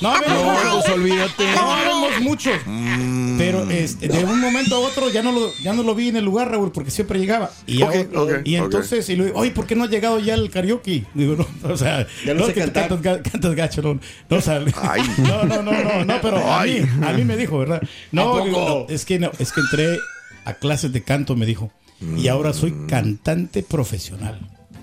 No, 0.00 0.12
vemos, 0.20 0.64
No, 0.64 0.80
pues 0.80 0.92
olvídate. 0.94 1.44
no, 1.56 1.76
vemos 1.76 2.20
muchos. 2.20 2.54
Mm. 2.64 3.17
Pero 3.38 3.70
este, 3.70 4.08
de 4.08 4.24
un 4.24 4.40
momento 4.40 4.74
a 4.76 4.78
otro 4.80 5.08
ya 5.10 5.22
no 5.22 5.32
lo, 5.32 5.52
ya 5.62 5.72
no 5.72 5.82
lo 5.82 5.94
vi 5.94 6.08
en 6.08 6.16
el 6.16 6.24
lugar, 6.24 6.50
Raúl, 6.50 6.72
porque 6.72 6.90
siempre 6.90 7.18
llegaba. 7.18 7.50
Y, 7.66 7.82
ahora- 7.82 8.42
y 8.44 8.56
entonces, 8.56 9.08
y 9.08 9.16
le 9.16 9.26
digo, 9.26 9.38
oye, 9.38 9.50
¿por 9.52 9.66
qué 9.66 9.74
no 9.76 9.84
ha 9.84 9.88
llegado 9.88 10.18
ya 10.18 10.34
el 10.34 10.50
karaoke? 10.50 11.04
Digo, 11.14 11.36
no, 11.36 11.46
o 11.72 11.76
sea, 11.76 12.06
Ya 12.26 12.34
no 12.34 12.46
sé 12.46 12.54
que 12.54 12.60
cantar. 12.60 12.88
Cantas, 12.88 13.18
cantas 13.32 13.54
gacho, 13.54 13.82
no, 13.82 13.94
no, 14.28 14.36
o 14.36 14.40
sea, 14.40 14.62
Ay. 14.82 15.02
no, 15.18 15.44
no, 15.44 15.62
no, 15.62 15.72
no, 15.72 16.04
no, 16.04 16.14
pero 16.20 16.38
a 16.52 16.64
mí, 16.64 16.80
a 17.02 17.12
mí 17.12 17.24
me 17.24 17.36
dijo, 17.36 17.58
¿verdad? 17.58 17.80
No, 18.12 18.36
¿A 18.38 18.44
digo, 18.44 18.86
no, 18.88 18.94
es 18.94 19.04
que 19.04 19.18
no, 19.18 19.30
es 19.38 19.52
que 19.52 19.60
entré 19.60 19.98
a 20.44 20.54
clases 20.54 20.92
de 20.92 21.02
canto, 21.02 21.36
me 21.36 21.46
dijo. 21.46 21.70
Y 22.16 22.28
ahora 22.28 22.52
soy 22.52 22.72
cantante 22.88 23.62
profesional. 23.62 24.38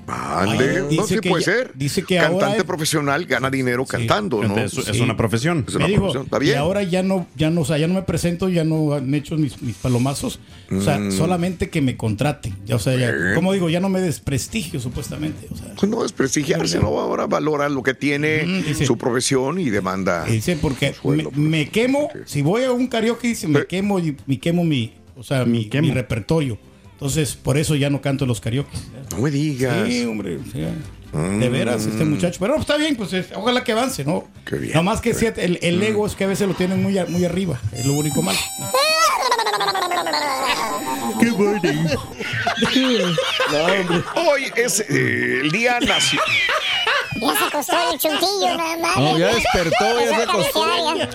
Ande, 0.08 0.70
Ay, 0.70 0.76
no, 0.82 0.88
dice 0.88 1.16
sí 1.16 1.20
que 1.20 1.30
puede 1.30 1.44
ya- 1.44 1.52
ser. 1.52 1.72
dice 1.76 2.04
que 2.04 2.18
Cantante 2.18 2.46
ahora- 2.46 2.64
profesional 2.64 3.26
gana 3.26 3.50
dinero 3.50 3.86
cantando, 3.86 4.44
¿no? 4.44 4.58
Es, 4.58 4.78
es 4.78 4.86
Sí. 4.96 5.02
una 5.02 5.18
profesión. 5.18 5.66
Es 5.68 5.76
una 5.76 5.86
me 5.86 5.92
dijo, 5.92 6.02
profesión, 6.12 6.26
está 6.26 6.44
y 6.44 6.54
ahora 6.54 6.84
ya 6.84 7.02
no, 7.04 7.28
ya 7.36 7.50
no, 7.50 7.62
o 7.62 7.66
sea, 7.66 7.78
ya 7.78 7.88
no 7.88 7.94
me 7.96 8.04
presento, 8.04 8.50
ya 8.50 8.64
no 8.64 8.94
han 8.94 9.14
hecho 9.14 9.36
mis, 9.38 9.62
mis 9.62 9.76
palomazos. 9.78 10.40
O 10.72 10.82
sea, 10.82 10.98
Mm. 11.00 11.12
solamente 11.12 11.70
que 11.70 11.82
me 11.82 11.98
contraten. 11.98 12.56
Ya, 12.66 12.76
o 12.76 12.80
sea, 12.80 12.96
ya, 12.98 13.34
como 13.36 13.54
digo, 13.54 13.70
ya 13.70 13.80
no 13.80 13.90
me 13.90 14.02
desprestigio, 14.02 14.80
supuestamente. 14.80 15.48
O 15.52 15.56
sea, 15.58 15.74
Pues 15.76 15.90
no 15.92 16.04
desprestigiarse, 16.04 16.80
¿no? 16.80 17.00
Ahora 17.00 17.28
valora 17.28 17.70
lo 17.70 17.84
que 17.84 17.94
tiene, 17.94 18.44
Mm, 18.46 18.64
dice- 18.64 18.86
su 18.86 18.98
profesión 18.98 19.60
y 19.60 19.70
demanda. 19.70 20.26
y 20.28 20.34
dice, 20.34 20.58
porque 20.62 20.94
me, 21.04 21.24
me 21.36 21.70
quemo, 21.70 22.10
pues, 22.12 22.24
ok. 22.24 22.28
si 22.28 22.42
voy 22.42 22.64
a 22.64 22.72
un 22.72 22.88
karaoke, 22.88 23.28
dice, 23.30 23.48
me 23.48 23.66
quemo, 23.66 24.00
y- 24.00 24.16
me 24.26 24.40
quemo 24.40 24.64
mi, 24.64 24.94
o 25.18 25.24
sea, 25.24 25.46
mi, 25.46 25.66
quemo. 25.70 25.88
mi 25.88 25.94
repertorio. 25.94 26.58
Entonces, 26.96 27.36
por 27.36 27.58
eso 27.58 27.76
ya 27.76 27.90
no 27.90 28.02
canto 28.02 28.24
en 28.24 28.30
los 28.30 28.40
karaoke. 28.42 28.70
No 29.12 29.18
me 29.20 29.30
digas. 29.32 29.88
Sí, 29.88 30.06
hombre. 30.06 30.40
sí. 30.52 30.66
De 31.40 31.50
veras, 31.50 31.86
este 31.86 32.04
muchacho. 32.04 32.38
Pero 32.42 32.56
no, 32.56 32.62
está 32.62 32.76
bien, 32.78 32.96
pues 32.98 33.14
es- 33.14 33.28
ojalá 33.36 33.64
que 33.64 33.72
avance, 33.72 34.04
¿no? 34.04 34.28
Qué 34.46 34.58
bien, 34.58 34.72
Nada 34.74 34.84
más 34.84 35.00
que 35.00 35.14
sí, 35.14 35.26
el, 35.38 35.60
el 35.62 35.82
ego 35.82 36.06
es 36.06 36.14
que 36.16 36.26
a 36.26 36.28
veces 36.28 36.46
lo 36.48 36.54
tienen 36.56 36.84
muy, 36.84 37.00
muy 37.08 37.24
arriba. 37.24 37.58
Es 37.72 37.86
lo 37.86 37.94
único 37.94 38.22
malo. 38.22 38.38
Qué 41.20 41.32
bueno. 41.32 41.62
No, 43.52 43.58
hombre. 43.66 44.04
Hoy 44.16 44.44
es 44.56 44.80
eh, 44.82 45.40
el 45.44 45.52
Día 45.52 45.80
Nacional. 45.80 46.26
Ya 47.22 47.36
se 47.38 47.46
acostó 47.46 47.92
el 47.94 48.00
chuntillo, 48.00 48.58
nada 48.58 48.78
más. 48.78 48.98
No, 48.98 49.18
ya 49.18 49.28
despertó, 49.34 50.00
ya 50.00 50.08
se 50.08 50.24
acostó. 50.24 50.66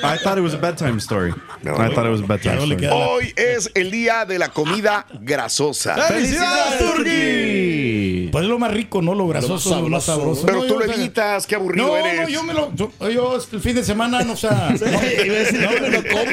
I 0.02 0.18
thought 0.22 0.38
it 0.38 0.42
was 0.42 0.54
a 0.54 0.58
bedtime 0.58 0.98
story. 0.98 1.32
I 1.62 1.94
thought 1.94 2.06
it 2.06 2.10
was 2.10 2.20
a 2.22 2.26
bedtime 2.26 2.58
story. 2.58 2.86
Hoy 2.90 3.34
es 3.36 3.70
el 3.74 3.90
día 3.90 4.24
de 4.24 4.38
la 4.38 4.48
comida 4.48 5.06
grasosa. 5.20 5.96
¡Felicidades, 6.08 6.78
Turki! 6.78 7.89
Pues 8.30 8.44
es 8.44 8.50
lo 8.50 8.58
más 8.58 8.72
rico, 8.72 9.02
¿no? 9.02 9.14
Lo 9.14 9.26
grasoso, 9.28 9.80
lo 9.80 9.88
más 9.88 10.04
sabroso. 10.04 10.46
Pero 10.46 10.58
No, 10.58 10.64
tú 10.64 10.80
yo, 10.80 10.86
lo 10.86 10.92
evitas, 10.92 11.46
qué 11.46 11.54
aburrido 11.56 11.86
no, 11.86 11.96
eres. 11.96 12.22
No, 12.22 12.28
yo 12.28 12.42
me 12.42 12.54
lo. 12.54 12.74
Yo, 12.74 12.90
yo 13.10 13.38
el 13.52 13.60
fin 13.60 13.74
de 13.74 13.84
semana, 13.84 14.22
no, 14.22 14.32
o 14.34 14.36
sea. 14.36 14.74
No, 14.80 15.70
no 15.70 15.80
me 15.80 15.90
lo 15.90 16.02
como. 16.02 16.24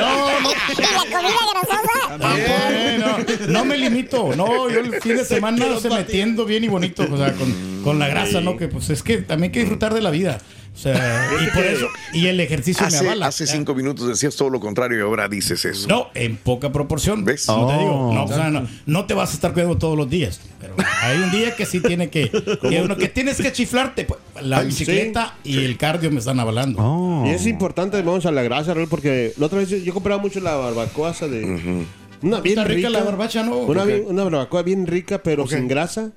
No, 0.00 0.40
no. 0.40 0.50
¿Y 0.50 0.82
la 0.82 1.16
comida 1.16 1.34
grasosa? 1.52 2.18
No, 2.18 3.48
no 3.48 3.64
me 3.64 3.76
limito, 3.76 4.34
no, 4.36 4.68
yo 4.70 4.80
el 4.80 5.00
fin 5.00 5.16
de 5.16 5.24
semana 5.24 5.78
se 5.80 5.90
metiendo 5.90 6.44
bien 6.44 6.64
y 6.64 6.68
bonito, 6.68 7.06
o 7.10 7.16
sea, 7.16 7.32
con, 7.34 7.82
con 7.82 7.98
la 7.98 8.08
grasa, 8.08 8.40
¿no? 8.40 8.56
Que 8.56 8.68
pues 8.68 8.90
es 8.90 9.02
que 9.02 9.18
también 9.18 9.50
hay 9.50 9.52
que 9.52 9.60
disfrutar 9.60 9.94
de 9.94 10.00
la 10.00 10.10
vida. 10.10 10.38
O 10.72 10.78
sea, 10.82 11.28
y 11.42 11.50
por 11.54 11.64
eso, 11.64 11.88
y 12.14 12.26
el 12.28 12.40
ejercicio 12.40 12.86
hace, 12.86 13.02
me 13.02 13.08
avala. 13.08 13.26
hace 13.26 13.46
cinco 13.46 13.74
minutos 13.74 14.08
decías 14.08 14.34
todo 14.36 14.48
lo 14.48 14.60
contrario 14.60 14.98
y 14.98 15.02
ahora 15.02 15.28
dices 15.28 15.64
eso. 15.64 15.88
No, 15.88 16.08
en 16.14 16.36
poca 16.36 16.72
proporción. 16.72 17.24
¿Ves? 17.24 17.48
No 17.48 17.66
te 17.66 17.72
digo, 17.78 18.12
no, 18.14 18.24
o 18.24 18.28
sea, 18.28 18.50
no, 18.50 18.66
no 18.86 19.04
te 19.04 19.14
vas 19.14 19.30
a 19.30 19.34
estar 19.34 19.52
cuidando 19.52 19.76
todos 19.76 19.96
los 19.96 20.08
días. 20.08 20.40
Pero 20.60 20.74
hay 21.02 21.18
un 21.18 21.30
día 21.32 21.54
que 21.54 21.66
sí 21.66 21.80
tiene 21.80 22.08
que, 22.08 22.30
que, 22.62 22.82
uno, 22.82 22.96
que 22.96 23.08
tienes 23.08 23.36
que 23.38 23.52
chiflarte. 23.52 24.04
pues, 24.04 24.20
La 24.42 24.58
Ay, 24.58 24.66
bicicleta 24.66 25.34
sí, 25.42 25.50
y 25.52 25.64
el 25.64 25.76
cardio 25.76 26.10
me 26.10 26.20
están 26.20 26.40
avalando. 26.40 26.78
Oh. 26.80 27.24
Y 27.26 27.30
es 27.30 27.46
importante, 27.46 28.00
vamos 28.00 28.24
a 28.24 28.30
la 28.30 28.42
grasa, 28.42 28.72
Raúl, 28.72 28.88
porque 28.88 29.34
la 29.36 29.46
otra 29.46 29.58
vez 29.58 29.68
yo, 29.68 29.76
yo 29.76 29.92
compraba 29.92 30.22
mucho 30.22 30.40
la 30.40 30.54
barbacoa 30.54 31.12
de... 31.12 31.84
Una 32.22 32.40
bien 32.40 32.58
Está 32.58 32.68
rica 32.68 32.88
rica, 32.88 32.90
la 32.98 33.04
barbacha, 33.04 33.42
¿no? 33.42 33.56
Una, 33.58 33.82
Ok. 33.82 33.88
bien- 33.88 34.04
una 34.06 34.24
barbacoa 34.24 34.62
bien 34.62 34.86
rica, 34.86 35.22
pero 35.22 35.46
sin 35.46 35.68
grasa. 35.68 36.12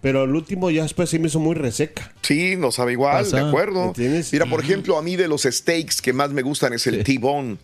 Pero 0.00 0.22
al 0.22 0.34
último 0.34 0.70
ya 0.70 0.82
después 0.82 1.10
sí 1.10 1.18
me 1.18 1.28
hizo 1.28 1.40
muy 1.40 1.54
reseca. 1.54 2.12
Sí, 2.22 2.56
no 2.56 2.70
sabe 2.72 2.92
igual, 2.92 3.24
Pasa. 3.24 3.36
de 3.42 3.48
acuerdo. 3.48 3.84
¿Entiendes? 3.88 4.32
Mira, 4.32 4.46
por 4.46 4.60
ejemplo, 4.62 4.96
a 4.98 5.02
mí 5.02 5.16
de 5.16 5.28
los 5.28 5.42
steaks 5.42 6.00
que 6.00 6.12
más 6.12 6.30
me 6.30 6.42
gustan 6.42 6.72
es 6.72 6.86
el 6.86 7.04
T-bone. 7.04 7.56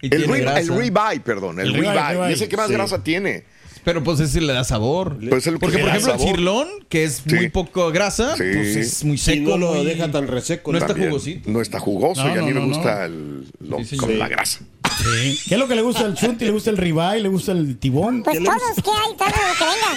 Y 0.00 0.14
El, 0.14 0.26
grasa. 0.26 0.60
el 0.60 0.68
ribeye, 0.68 1.20
perdón, 1.20 1.60
el, 1.60 1.68
El 1.68 1.74
ribeye, 1.74 1.92
ribeye. 1.92 2.12
ribeye. 2.12 2.30
Y 2.30 2.34
ese 2.34 2.48
que 2.48 2.56
más 2.56 2.66
Sí. 2.68 2.72
grasa 2.74 3.02
tiene. 3.02 3.44
Pero 3.84 4.02
pues 4.02 4.18
ese 4.20 4.40
le 4.40 4.52
da 4.54 4.64
sabor. 4.64 5.18
Pues 5.28 5.46
el 5.46 5.54
que 5.54 5.60
Porque, 5.60 5.78
por 5.78 5.88
ejemplo, 5.90 6.14
el 6.14 6.18
cirlón, 6.20 6.68
que 6.88 7.04
es 7.04 7.22
muy 7.26 7.50
poco 7.50 7.90
grasa, 7.92 8.34
Sí. 8.36 8.42
pues 8.54 8.76
es 8.76 9.04
muy 9.04 9.16
Y 9.16 9.18
seco. 9.18 9.50
no 9.50 9.58
lo 9.58 9.74
muy- 9.74 9.84
deja 9.84 10.10
tan 10.10 10.26
reseco. 10.26 10.72
No 10.72 10.78
está 10.78 10.88
También. 10.88 11.10
jugosito. 11.10 11.50
No 11.50 11.60
está 11.60 11.78
jugoso 11.80 12.22
No, 12.24 12.28
y 12.28 12.32
a 12.32 12.36
no, 12.36 12.46
mí 12.46 12.52
me 12.54 12.60
no, 12.60 12.66
no. 12.66 12.74
gusta 12.74 13.04
el, 13.04 13.46
lo- 13.60 13.78
Sí, 13.80 13.84
señor. 13.84 14.06
con 14.06 14.18
la 14.18 14.28
grasa. 14.28 14.60
Sí. 15.02 15.40
¿Qué 15.48 15.54
es 15.54 15.60
lo 15.60 15.68
que 15.68 15.74
le 15.74 15.82
gusta 15.82 16.04
al 16.04 16.14
chunti? 16.14 16.44
¿Le 16.44 16.50
gusta 16.52 16.70
el 16.70 16.76
ribeye? 16.76 17.20
¿Le 17.20 17.28
gusta 17.28 17.52
el 17.52 17.78
tibón? 17.78 18.22
Pues 18.22 18.42
todos, 18.42 18.58
¿qué 18.82 18.90
hay? 18.90 19.14
Todo 19.16 19.28
lo 19.28 19.34
que 19.58 19.64
venga. 19.70 19.90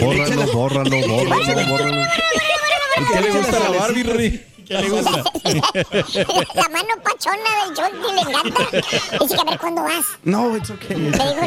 Bórralo, 0.00 0.52
bórralo, 0.52 0.96
bórralo, 1.08 1.66
bórralo. 1.68 2.02
¿Y 2.96 3.04
qué 3.12 3.20
le 3.20 3.30
gusta 3.30 3.56
a 3.56 3.60
la 3.60 3.70
Barbie, 3.78 4.02
Rey? 4.02 4.44
¿Qué 4.66 4.74
le 4.74 4.90
gusta? 4.90 5.10
La 6.54 6.68
mano 6.68 6.94
pachona 7.02 7.50
del 7.64 7.74
chunti 7.74 8.08
le 8.14 8.20
encanta. 8.20 8.62
Dice 9.20 9.34
que 9.34 9.40
a 9.40 9.44
ver 9.44 9.58
cuándo 9.58 9.82
vas. 9.82 10.04
No, 10.24 10.56
it's 10.56 10.70
okay. 10.70 10.88
Te 10.88 11.02
digo 11.04 11.42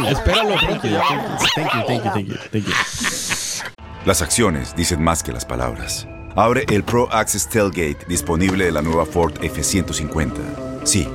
lo. 0.00 0.08
Espéralo 0.08 0.54
pronto 0.56 0.86
ya. 0.86 1.02
Thank 1.54 1.72
you, 1.72 1.82
thank 1.86 2.04
you, 2.04 2.10
thank 2.10 2.26
you, 2.28 2.36
thank 2.52 2.64
you. 2.66 2.74
Las 4.04 4.22
acciones 4.22 4.76
dicen 4.76 5.02
más 5.02 5.22
que 5.22 5.32
las 5.32 5.44
palabras. 5.44 6.06
Abre 6.36 6.66
el 6.68 6.84
Pro 6.84 7.10
Access 7.10 7.48
Tailgate 7.48 8.04
disponible 8.08 8.66
de 8.66 8.72
la 8.72 8.82
nueva 8.82 9.06
Ford 9.06 9.32
F-150. 9.42 10.65
Sí, 10.86 11.08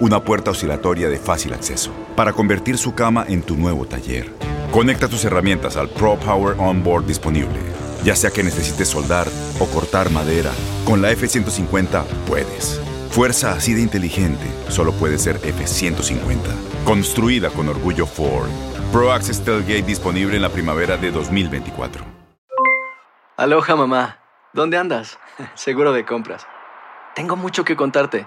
una 0.00 0.24
puerta 0.24 0.52
oscilatoria 0.52 1.10
de 1.10 1.18
fácil 1.18 1.52
acceso 1.52 1.92
para 2.16 2.32
convertir 2.32 2.78
su 2.78 2.94
cama 2.94 3.26
en 3.28 3.42
tu 3.42 3.58
nuevo 3.58 3.84
taller. 3.84 4.32
Conecta 4.72 5.06
tus 5.06 5.22
herramientas 5.26 5.76
al 5.76 5.90
Pro 5.90 6.18
Power 6.18 6.56
Onboard 6.58 7.04
disponible. 7.04 7.58
Ya 8.04 8.16
sea 8.16 8.30
que 8.30 8.42
necesites 8.42 8.88
soldar 8.88 9.26
o 9.60 9.66
cortar 9.66 10.10
madera, 10.10 10.50
con 10.86 11.02
la 11.02 11.10
F-150 11.10 12.04
puedes. 12.26 12.80
Fuerza 13.10 13.52
así 13.52 13.74
de 13.74 13.82
inteligente 13.82 14.46
solo 14.70 14.92
puede 14.92 15.18
ser 15.18 15.36
F-150. 15.36 16.38
Construida 16.86 17.50
con 17.50 17.68
orgullo 17.68 18.06
Ford. 18.06 18.48
Pro 18.92 19.12
Access 19.12 19.44
Tailgate 19.44 19.82
disponible 19.82 20.36
en 20.36 20.42
la 20.42 20.48
primavera 20.48 20.96
de 20.96 21.10
2024. 21.10 22.02
Aloha 23.36 23.76
mamá, 23.76 24.20
¿dónde 24.54 24.78
andas? 24.78 25.18
Seguro 25.54 25.92
de 25.92 26.06
compras. 26.06 26.46
Tengo 27.14 27.36
mucho 27.36 27.62
que 27.62 27.76
contarte. 27.76 28.26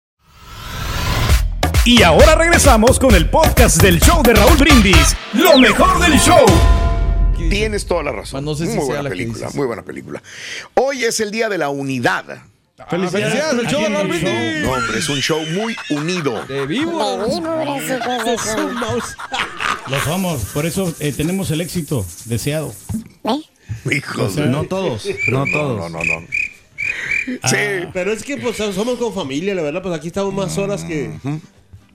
Y 1.83 2.03
ahora 2.03 2.35
regresamos 2.35 2.99
con 2.99 3.15
el 3.15 3.29
podcast 3.29 3.81
del 3.81 3.99
show 3.99 4.21
de 4.21 4.33
Raúl 4.33 4.57
Brindis. 4.57 5.15
Lo 5.33 5.57
mejor 5.57 5.99
del 5.99 6.19
show. 6.19 6.45
Tienes 7.49 7.85
toda 7.85 8.03
la 8.03 8.11
razón. 8.11 8.45
no 8.45 8.53
sé 8.55 8.65
si 8.67 8.73
muy 8.77 8.85
sea 8.85 8.95
buena 9.01 9.09
película, 9.09 9.49
muy 9.55 9.65
buena 9.67 9.81
película. 9.83 10.21
Hoy 10.75 11.03
es 11.03 11.19
el 11.19 11.31
día 11.31 11.49
de 11.49 11.57
la 11.57 11.69
unidad. 11.69 12.43
felicidades, 12.89 13.53
el 13.59 13.67
show 13.67 13.81
de 13.81 13.89
Raúl. 13.89 14.07
Brindis. 14.09 14.61
No, 14.63 14.71
hombre, 14.73 14.99
es 14.99 15.09
un 15.09 15.19
show 15.19 15.41
muy 15.53 15.75
unido. 15.89 16.45
De 16.45 16.65
vivo. 16.67 17.17
De 17.17 17.25
víboras, 17.35 17.87
de 18.25 18.37
su- 18.37 19.91
Lo 19.91 19.99
somos, 20.03 20.41
por 20.53 20.65
eso 20.67 20.93
eh, 20.99 21.11
tenemos 21.15 21.49
el 21.51 21.61
éxito 21.61 22.05
deseado. 22.25 22.73
Hijos 23.89 24.33
sea, 24.33 24.43
de- 24.45 24.49
No 24.49 24.65
todos, 24.65 25.05
no 25.29 25.45
No, 25.45 25.51
todos. 25.51 25.77
no, 25.77 25.89
no, 25.89 26.03
no. 26.03 26.27
Ah. 27.43 27.49
Sí. 27.49 27.55
Pero 27.93 28.11
es 28.11 28.23
que 28.23 28.37
pues 28.37 28.57
somos 28.57 28.97
como 28.97 29.13
familia, 29.13 29.53
la 29.55 29.61
verdad, 29.61 29.81
pues 29.81 29.93
aquí 29.95 30.07
estamos 30.07 30.33
más 30.33 30.57
horas 30.57 30.83
que, 30.83 31.11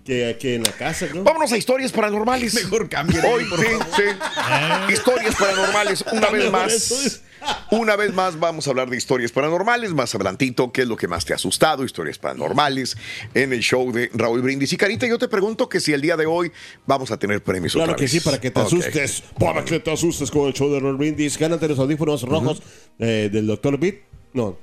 que, 0.06 0.36
que 0.40 0.54
en 0.54 0.62
la 0.62 0.72
casa, 0.72 1.06
¿no? 1.12 1.24
Vámonos 1.24 1.52
a 1.52 1.56
historias 1.58 1.92
paranormales. 1.92 2.54
Mejor 2.64 2.88
cambien. 2.88 3.22
Hoy, 3.24 3.44
sí, 3.44 3.66
sí. 3.96 4.92
Historias 4.92 5.34
paranormales, 5.34 6.04
una 6.12 6.30
vez 6.30 6.50
más. 6.50 7.22
Una 7.70 7.94
vez 7.94 8.12
más 8.12 8.40
vamos 8.40 8.66
a 8.66 8.70
hablar 8.70 8.88
de 8.90 8.96
historias 8.96 9.30
paranormales, 9.30 9.92
más 9.92 10.12
adelantito, 10.14 10.72
qué 10.72 10.82
es 10.82 10.88
lo 10.88 10.96
que 10.96 11.06
más 11.06 11.24
te 11.24 11.32
ha 11.32 11.36
asustado, 11.36 11.84
historias 11.84 12.18
paranormales, 12.18 12.96
en 13.34 13.52
el 13.52 13.60
show 13.60 13.92
de 13.92 14.10
Raúl 14.14 14.40
Brindis. 14.42 14.72
Y 14.72 14.76
Carita, 14.76 15.06
yo 15.06 15.18
te 15.18 15.28
pregunto 15.28 15.68
que 15.68 15.78
si 15.78 15.92
el 15.92 16.00
día 16.00 16.16
de 16.16 16.26
hoy 16.26 16.50
vamos 16.86 17.10
a 17.10 17.18
tener 17.18 17.42
premios 17.42 17.74
Claro 17.74 17.92
otra 17.92 17.96
que 17.96 18.04
vez. 18.04 18.10
sí, 18.10 18.20
para 18.20 18.40
que 18.40 18.50
te 18.50 18.60
asustes. 18.60 19.22
Para 19.38 19.64
que 19.64 19.78
te 19.78 19.92
asustes 19.92 20.30
con 20.30 20.48
el 20.48 20.54
show 20.54 20.72
de 20.72 20.80
Roll 20.80 20.96
Brindis. 20.96 21.38
Gánate 21.38 21.68
los 21.68 21.78
audífonos 21.78 22.22
rojos 22.22 22.62
eh, 22.98 23.28
del 23.30 23.46
Dr. 23.46 23.78
Beat. 23.78 23.96
No. 24.36 24.58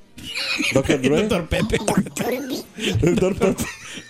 Dr. 0.73 1.01
Dre. 1.01 1.17
Doctor 1.17 1.47
Pepe. 1.47 1.77
Dr. 1.77 3.35
Pepe. 3.35 3.63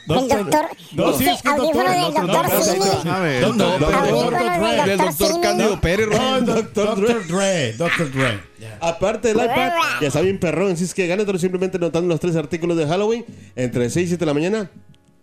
El 0.10 0.27
doctor. 0.27 0.67
No, 0.93 1.13
sí, 1.13 1.25
es 1.27 1.41
que 1.41 1.48
audífono 1.48 1.89
del 1.89 2.01
doctor, 2.01 2.27
doctor 2.27 2.50
doctor, 2.50 2.63
Simi. 2.63 3.39
Doctor. 3.39 3.93
Audífono 3.93 4.38
del 4.38 4.98
doctor 4.98 5.27
doctor. 5.27 5.41
Cándido 5.41 5.82
Pérez. 5.82 6.08
No, 6.10 6.41
Dr. 6.41 6.96
Dre. 6.96 7.13
Dr. 7.13 7.27
Dre, 7.27 7.74
Dr. 7.74 8.12
Dre. 8.12 8.39
Aparte 8.82 9.29
del 9.29 9.38
iPad, 9.38 9.72
ya 10.01 10.08
está 10.08 10.20
bien 10.20 10.38
perrón. 10.38 10.74
Así 10.74 10.84
es 10.84 10.93
que 10.93 11.08
gánatelo 11.08 11.39
simplemente 11.39 11.79
notando 11.79 12.10
los 12.10 12.20
tres 12.20 12.36
artículos 12.36 12.75
de 12.75 12.86
Halloween 12.86 13.25
entre 13.55 13.89
6 13.89 14.05
y 14.05 14.08
7 14.10 14.20
de 14.20 14.25
la 14.25 14.34
mañana. 14.34 14.70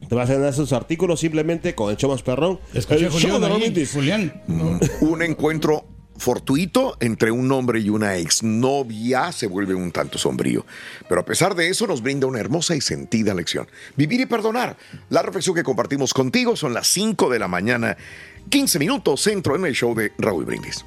Te 0.09 0.15
vas 0.15 0.31
a 0.31 0.33
ganar 0.33 0.49
esos 0.49 0.73
artículos 0.73 1.21
simplemente 1.21 1.75
con 1.75 1.91
el 1.91 1.99
show 1.99 2.11
más 2.11 2.23
perrón. 2.23 2.59
Escuché 2.73 3.05
el 3.05 3.13
show 3.13 3.21
Julián 3.21 3.41
de 3.43 3.47
ahí, 3.47 3.61
Brindis. 3.61 3.93
Julián. 3.93 4.43
Un 5.03 5.23
encuentro 5.23 5.85
fortuito 6.17 6.97
entre 7.01 7.31
un 7.31 7.51
hombre 7.53 7.81
y 7.81 7.89
una 7.89 8.17
exnovia 8.17 9.33
se 9.33 9.47
vuelve 9.47 9.75
un 9.75 9.91
tanto 9.91 10.19
sombrío. 10.19 10.67
Pero 11.09 11.21
a 11.21 11.25
pesar 11.25 11.55
de 11.55 11.69
eso 11.69 11.87
nos 11.87 12.03
brinda 12.03 12.27
una 12.27 12.41
hermosa 12.41 12.77
y 12.77 12.81
sentida 12.81 13.35
lección. 13.35 13.69
Vivir 13.97 14.21
y 14.21 14.27
perdonar. 14.27 14.77
La 15.09 15.23
reflexión 15.23 15.57
que 15.57 15.63
compartimos 15.63 16.13
contigo 16.15 16.57
son 16.57 16.75
las 16.75 16.87
5 16.89 17.31
de 17.31 17.39
la 17.39 17.49
mañana, 17.49 17.97
15 18.49 18.79
minutos 18.79 19.21
centro 19.21 19.57
en 19.57 19.65
el 19.65 19.75
show 19.75 19.95
de 19.95 20.13
Raúl 20.19 20.45
Brindis. 20.45 20.85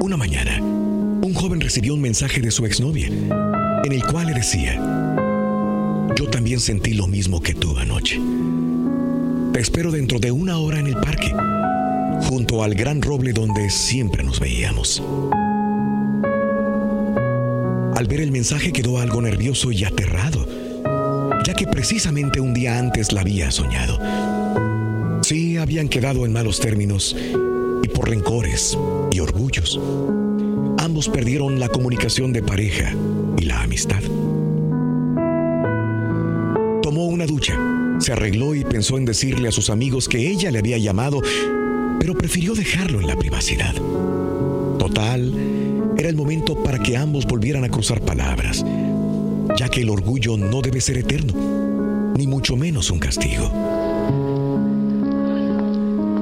Una 0.00 0.16
mañana, 0.16 0.60
un 0.60 1.32
joven 1.34 1.60
recibió 1.60 1.94
un 1.94 2.00
mensaje 2.00 2.40
de 2.40 2.50
su 2.50 2.66
exnovia, 2.66 3.06
en 3.06 3.92
el 3.92 4.04
cual 4.04 4.26
le 4.26 4.34
decía, 4.34 4.74
Yo 6.16 6.28
también 6.30 6.60
sentí 6.60 6.94
lo 6.94 7.06
mismo 7.06 7.40
que 7.40 7.54
tú 7.54 7.76
anoche. 7.78 8.20
Te 9.52 9.60
espero 9.60 9.90
dentro 9.90 10.18
de 10.18 10.32
una 10.32 10.58
hora 10.58 10.80
en 10.80 10.88
el 10.88 10.96
parque, 10.96 11.32
junto 12.22 12.62
al 12.62 12.74
gran 12.74 13.02
roble 13.02 13.32
donde 13.32 13.70
siempre 13.70 14.22
nos 14.22 14.40
veíamos. 14.40 15.02
Al 17.94 18.06
ver 18.06 18.20
el 18.20 18.32
mensaje 18.32 18.72
quedó 18.72 18.98
algo 18.98 19.22
nervioso 19.22 19.70
y 19.70 19.84
aterrado, 19.84 20.46
ya 21.44 21.54
que 21.54 21.66
precisamente 21.66 22.40
un 22.40 22.54
día 22.54 22.78
antes 22.78 23.12
la 23.12 23.20
había 23.20 23.50
soñado. 23.50 23.98
Sí, 25.22 25.56
habían 25.56 25.88
quedado 25.88 26.26
en 26.26 26.32
malos 26.32 26.58
términos 26.58 27.14
y 27.82 27.88
por 27.88 28.08
rencores 28.08 28.76
y 29.12 29.20
orgullos. 29.20 29.78
Ambos 30.78 31.08
perdieron 31.08 31.60
la 31.60 31.68
comunicación 31.68 32.32
de 32.32 32.42
pareja 32.42 32.92
y 33.38 33.44
la 33.44 33.62
amistad. 33.62 34.02
Tomó 36.82 37.06
una 37.06 37.26
ducha, 37.26 37.56
se 38.00 38.12
arregló 38.12 38.54
y 38.54 38.64
pensó 38.64 38.98
en 38.98 39.04
decirle 39.04 39.48
a 39.48 39.52
sus 39.52 39.70
amigos 39.70 40.08
que 40.08 40.28
ella 40.28 40.50
le 40.50 40.58
había 40.58 40.78
llamado, 40.78 41.22
pero 41.98 42.14
prefirió 42.14 42.54
dejarlo 42.54 43.00
en 43.00 43.06
la 43.06 43.16
privacidad. 43.16 43.74
Total, 44.78 45.32
era 45.96 46.08
el 46.08 46.16
momento 46.16 46.62
para 46.62 46.78
que 46.78 46.96
ambos 46.96 47.26
volvieran 47.26 47.64
a 47.64 47.68
cruzar 47.68 48.00
palabras, 48.00 48.64
ya 49.56 49.68
que 49.68 49.82
el 49.82 49.90
orgullo 49.90 50.36
no 50.36 50.60
debe 50.60 50.80
ser 50.80 50.98
eterno, 50.98 52.12
ni 52.16 52.26
mucho 52.26 52.56
menos 52.56 52.90
un 52.90 52.98
castigo. 52.98 53.50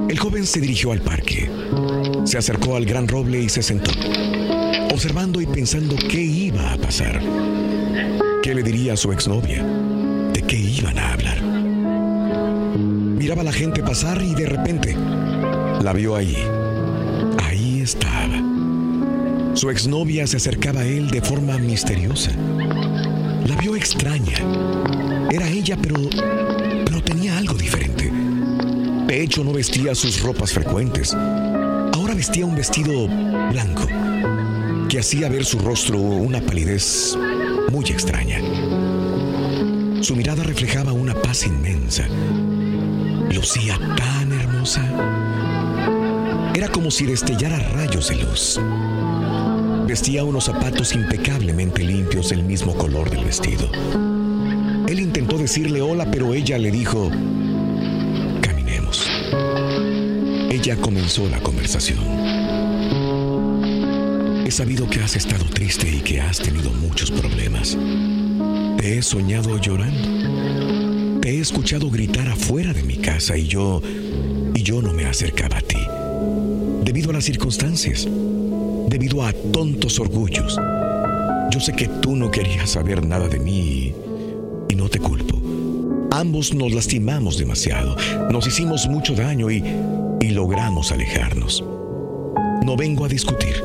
El 0.09 0.19
joven 0.19 0.45
se 0.45 0.59
dirigió 0.59 0.91
al 0.91 1.01
parque, 1.01 1.49
se 2.25 2.37
acercó 2.37 2.75
al 2.75 2.85
gran 2.85 3.07
roble 3.07 3.39
y 3.39 3.49
se 3.49 3.63
sentó, 3.63 3.91
observando 4.93 5.39
y 5.41 5.45
pensando 5.45 5.95
qué 6.09 6.21
iba 6.21 6.73
a 6.73 6.77
pasar. 6.77 7.21
¿Qué 8.43 8.53
le 8.53 8.61
diría 8.61 8.93
a 8.93 8.97
su 8.97 9.11
exnovia? 9.11 9.63
¿De 10.33 10.41
qué 10.41 10.57
iban 10.57 10.97
a 10.97 11.13
hablar? 11.13 11.41
Miraba 12.77 13.41
a 13.41 13.45
la 13.45 13.51
gente 13.53 13.81
pasar 13.83 14.21
y 14.21 14.33
de 14.33 14.47
repente 14.47 14.97
la 15.83 15.93
vio 15.93 16.15
ahí. 16.15 16.37
Ahí 17.43 17.81
estaba. 17.81 18.41
Su 19.53 19.69
exnovia 19.69 20.27
se 20.27 20.37
acercaba 20.37 20.81
a 20.81 20.85
él 20.85 21.09
de 21.09 21.21
forma 21.21 21.57
misteriosa. 21.57 22.31
La 23.47 23.55
vio 23.55 23.75
extraña. 23.75 24.37
Era 25.31 25.47
ella, 25.47 25.77
pero, 25.81 25.95
pero 26.85 27.03
tenía 27.03 27.37
algo 27.37 27.55
diferente. 27.55 28.11
De 29.07 29.21
hecho, 29.21 29.43
no 29.43 29.51
vestía 29.51 29.95
sus 29.95 30.21
ropas 30.21 30.53
frecuentes. 30.53 31.13
Ahora 31.13 32.13
vestía 32.13 32.45
un 32.45 32.55
vestido 32.55 33.07
blanco 33.49 33.87
que 34.87 34.99
hacía 34.99 35.29
ver 35.29 35.45
su 35.45 35.59
rostro 35.59 35.99
una 35.99 36.41
palidez 36.41 37.17
muy 37.71 37.85
extraña. 37.85 38.39
Su 40.01 40.15
mirada 40.15 40.43
reflejaba 40.43 40.91
una 40.91 41.13
paz 41.13 41.45
inmensa. 41.45 42.07
Lucía 43.29 43.79
tan 43.97 44.31
hermosa. 44.31 45.20
Era 46.53 46.67
como 46.67 46.91
si 46.91 47.05
destellara 47.05 47.59
rayos 47.59 48.09
de 48.09 48.17
luz. 48.17 48.59
Vestía 49.87 50.23
unos 50.23 50.45
zapatos 50.45 50.93
impecablemente 50.93 51.83
limpios 51.83 52.29
del 52.29 52.43
mismo 52.43 52.73
color 52.75 53.09
del 53.09 53.23
vestido. 53.23 53.69
Él 54.87 54.99
intentó 54.99 55.37
decirle 55.37 55.81
hola, 55.81 56.09
pero 56.11 56.33
ella 56.33 56.57
le 56.57 56.71
dijo, 56.71 57.09
caminemos. 58.41 59.09
Ella 60.49 60.75
comenzó 60.75 61.29
la 61.29 61.39
conversación. 61.39 61.99
He 64.45 64.51
sabido 64.51 64.89
que 64.89 64.99
has 64.99 65.15
estado 65.15 65.45
triste 65.45 65.89
y 65.89 66.01
que 66.01 66.19
has 66.19 66.39
tenido 66.39 66.71
muchos 66.71 67.09
problemas. 67.11 67.77
Te 68.77 68.97
he 68.97 69.01
soñado 69.01 69.57
llorando. 69.57 71.21
Te 71.21 71.29
he 71.29 71.39
escuchado 71.39 71.89
gritar 71.89 72.27
afuera 72.27 72.73
de 72.73 72.83
mi 72.83 72.97
casa 72.97 73.37
y 73.37 73.47
yo, 73.47 73.81
y 74.53 74.63
yo 74.63 74.81
no 74.81 74.91
me 74.91 75.05
acercaba 75.05 75.59
a 75.59 75.61
ti. 75.61 75.77
Debido 76.81 77.11
a 77.11 77.13
las 77.13 77.25
circunstancias, 77.25 78.07
debido 78.87 79.23
a 79.23 79.31
tontos 79.53 79.99
orgullos. 79.99 80.59
Yo 81.51 81.59
sé 81.59 81.73
que 81.73 81.87
tú 81.87 82.15
no 82.15 82.31
querías 82.31 82.71
saber 82.71 83.05
nada 83.05 83.27
de 83.27 83.39
mí 83.39 83.93
y 84.67 84.75
no 84.75 84.89
te 84.89 84.99
culpo. 84.99 85.39
Ambos 86.11 86.53
nos 86.53 86.73
lastimamos 86.73 87.37
demasiado, 87.37 87.95
nos 88.31 88.47
hicimos 88.47 88.87
mucho 88.87 89.13
daño 89.13 89.51
y, 89.51 89.63
y 90.19 90.29
logramos 90.31 90.91
alejarnos. 90.91 91.63
No 92.65 92.75
vengo 92.75 93.05
a 93.05 93.07
discutir, 93.07 93.63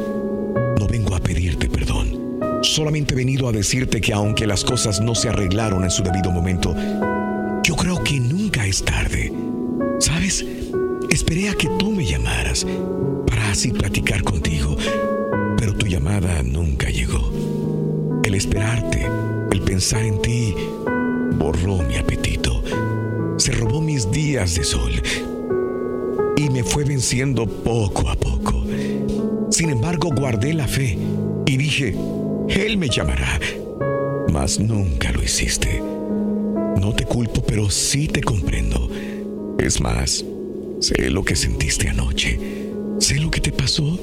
no 0.78 0.87
vengo 0.87 1.14
a 1.16 1.20
pedirte 1.20 1.68
perdón. 1.70 2.61
Solamente 2.62 3.14
he 3.14 3.16
venido 3.16 3.49
a 3.49 3.52
decirte 3.52 4.00
que 4.00 4.12
aunque 4.12 4.46
las 4.46 4.62
cosas 4.62 5.00
no 5.00 5.14
se 5.14 5.30
arreglaron 5.30 5.85
en 5.85 5.90
su 5.90 6.02
debido 6.02 6.30
momento, 6.30 6.75
yo 7.62 7.76
creo 7.76 8.02
que 8.04 8.20
nunca 8.20 8.66
es 8.66 8.85
tarde. 8.85 9.33
¿Sabes? 10.00 10.44
Esperé 11.28 11.48
a 11.48 11.54
que 11.54 11.68
tú 11.70 11.90
me 11.90 12.04
llamaras 12.04 12.64
para 13.26 13.50
así 13.50 13.72
platicar 13.72 14.22
contigo, 14.22 14.76
pero 15.56 15.74
tu 15.74 15.88
llamada 15.88 16.40
nunca 16.44 16.88
llegó. 16.88 17.32
El 18.22 18.36
esperarte, 18.36 19.08
el 19.50 19.60
pensar 19.62 20.04
en 20.04 20.22
ti, 20.22 20.54
borró 21.36 21.78
mi 21.78 21.96
apetito. 21.96 22.62
Se 23.38 23.50
robó 23.50 23.80
mis 23.80 24.08
días 24.12 24.54
de 24.54 24.62
sol 24.62 24.92
y 26.36 26.48
me 26.48 26.62
fue 26.62 26.84
venciendo 26.84 27.44
poco 27.44 28.08
a 28.08 28.14
poco. 28.14 28.64
Sin 29.50 29.70
embargo, 29.70 30.10
guardé 30.16 30.54
la 30.54 30.68
fe 30.68 30.96
y 31.44 31.56
dije, 31.56 31.96
Él 32.50 32.78
me 32.78 32.88
llamará. 32.88 33.40
Mas 34.32 34.60
nunca 34.60 35.10
lo 35.10 35.24
hiciste. 35.24 35.82
No 36.80 36.94
te 36.94 37.04
culpo, 37.04 37.42
pero 37.42 37.68
sí 37.68 38.06
te 38.06 38.20
comprendo. 38.20 38.88
Es 39.58 39.80
más, 39.80 40.24
sé 40.87 41.11
lo 41.11 41.25
que 41.25 41.35
sentiste 41.35 41.88
anoche. 41.88 42.38
Sé 43.01 43.16
lo 43.16 43.29
que 43.29 43.40
te 43.40 43.51
pasó. 43.51 43.99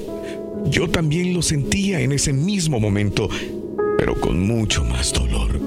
Yo 0.66 0.88
también 0.88 1.32
lo 1.32 1.40
sentía 1.40 2.00
en 2.00 2.12
ese 2.12 2.32
mismo 2.32 2.78
momento, 2.78 3.28
pero 3.96 4.14
con 4.14 4.46
mucho 4.46 4.84
más 4.84 5.10
dolor. 5.12 5.58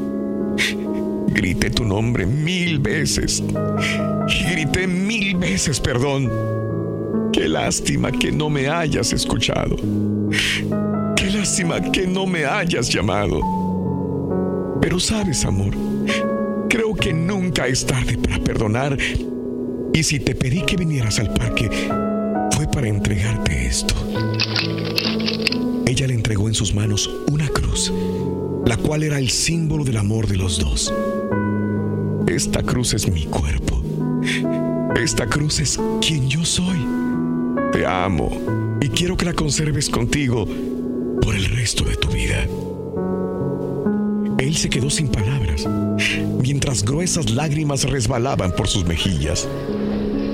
Grité 1.29 1.71
tu 1.71 1.85
nombre 1.85 2.27
mil 2.27 2.77
veces. 2.77 3.43
Grité 4.51 4.85
mil 4.85 5.35
veces 5.37 5.79
perdón. 5.79 6.31
Qué 7.33 7.47
lástima 7.49 8.11
que 8.11 8.31
no 8.31 8.51
me 8.51 8.67
hayas 8.67 9.11
escuchado. 9.11 9.75
Qué 11.15 11.31
lástima 11.31 11.81
que 11.91 12.05
no 12.05 12.27
me 12.27 12.45
hayas 12.45 12.89
llamado. 12.89 13.41
Pero 14.81 14.99
sabes, 14.99 15.43
amor, 15.45 15.73
creo 16.69 16.93
que 16.93 17.11
nunca 17.11 17.65
es 17.65 17.83
tarde 17.87 18.19
para 18.19 18.37
perdonar. 18.37 18.95
Y 19.97 20.03
si 20.03 20.19
te 20.19 20.35
pedí 20.35 20.61
que 20.61 20.77
vinieras 20.77 21.17
al 21.17 21.33
parque, 21.33 21.67
fue 22.51 22.67
para 22.67 22.87
entregarte 22.87 23.65
esto. 23.65 23.95
Ella 25.87 26.05
le 26.05 26.13
entregó 26.13 26.47
en 26.47 26.53
sus 26.53 26.75
manos 26.75 27.09
una 27.31 27.47
cruz, 27.47 27.91
la 28.63 28.77
cual 28.77 29.01
era 29.01 29.17
el 29.17 29.31
símbolo 29.31 29.83
del 29.83 29.97
amor 29.97 30.27
de 30.27 30.37
los 30.37 30.59
dos. 30.59 30.93
Esta 32.27 32.61
cruz 32.61 32.93
es 32.93 33.11
mi 33.11 33.25
cuerpo. 33.25 33.81
Esta 34.95 35.25
cruz 35.25 35.59
es 35.61 35.79
quien 35.99 36.29
yo 36.29 36.45
soy. 36.45 36.77
Te 37.71 37.83
amo 37.87 38.77
y 38.79 38.89
quiero 38.89 39.17
que 39.17 39.25
la 39.25 39.33
conserves 39.33 39.89
contigo 39.89 40.47
por 41.23 41.35
el 41.35 41.45
resto 41.45 41.83
de 41.85 41.95
tu 41.95 42.09
vida. 42.09 42.45
Él 44.37 44.55
se 44.55 44.69
quedó 44.69 44.91
sin 44.91 45.07
palabras, 45.07 45.67
mientras 46.39 46.85
gruesas 46.85 47.31
lágrimas 47.31 47.83
resbalaban 47.89 48.51
por 48.51 48.67
sus 48.67 48.85
mejillas. 48.85 49.47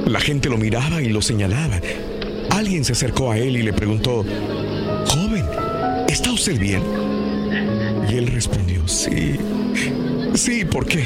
La 0.05 0.19
gente 0.19 0.49
lo 0.49 0.57
miraba 0.57 1.01
y 1.01 1.09
lo 1.09 1.21
señalaba. 1.21 1.79
Alguien 2.51 2.83
se 2.83 2.93
acercó 2.93 3.31
a 3.31 3.37
él 3.37 3.57
y 3.57 3.63
le 3.63 3.73
preguntó, 3.73 4.25
Joven, 5.07 5.45
¿está 6.07 6.31
usted 6.31 6.59
bien? 6.59 6.81
Y 8.09 8.15
él 8.15 8.27
respondió, 8.27 8.87
sí, 8.87 9.35
sí, 10.35 10.65
¿por 10.65 10.85
qué? 10.85 11.03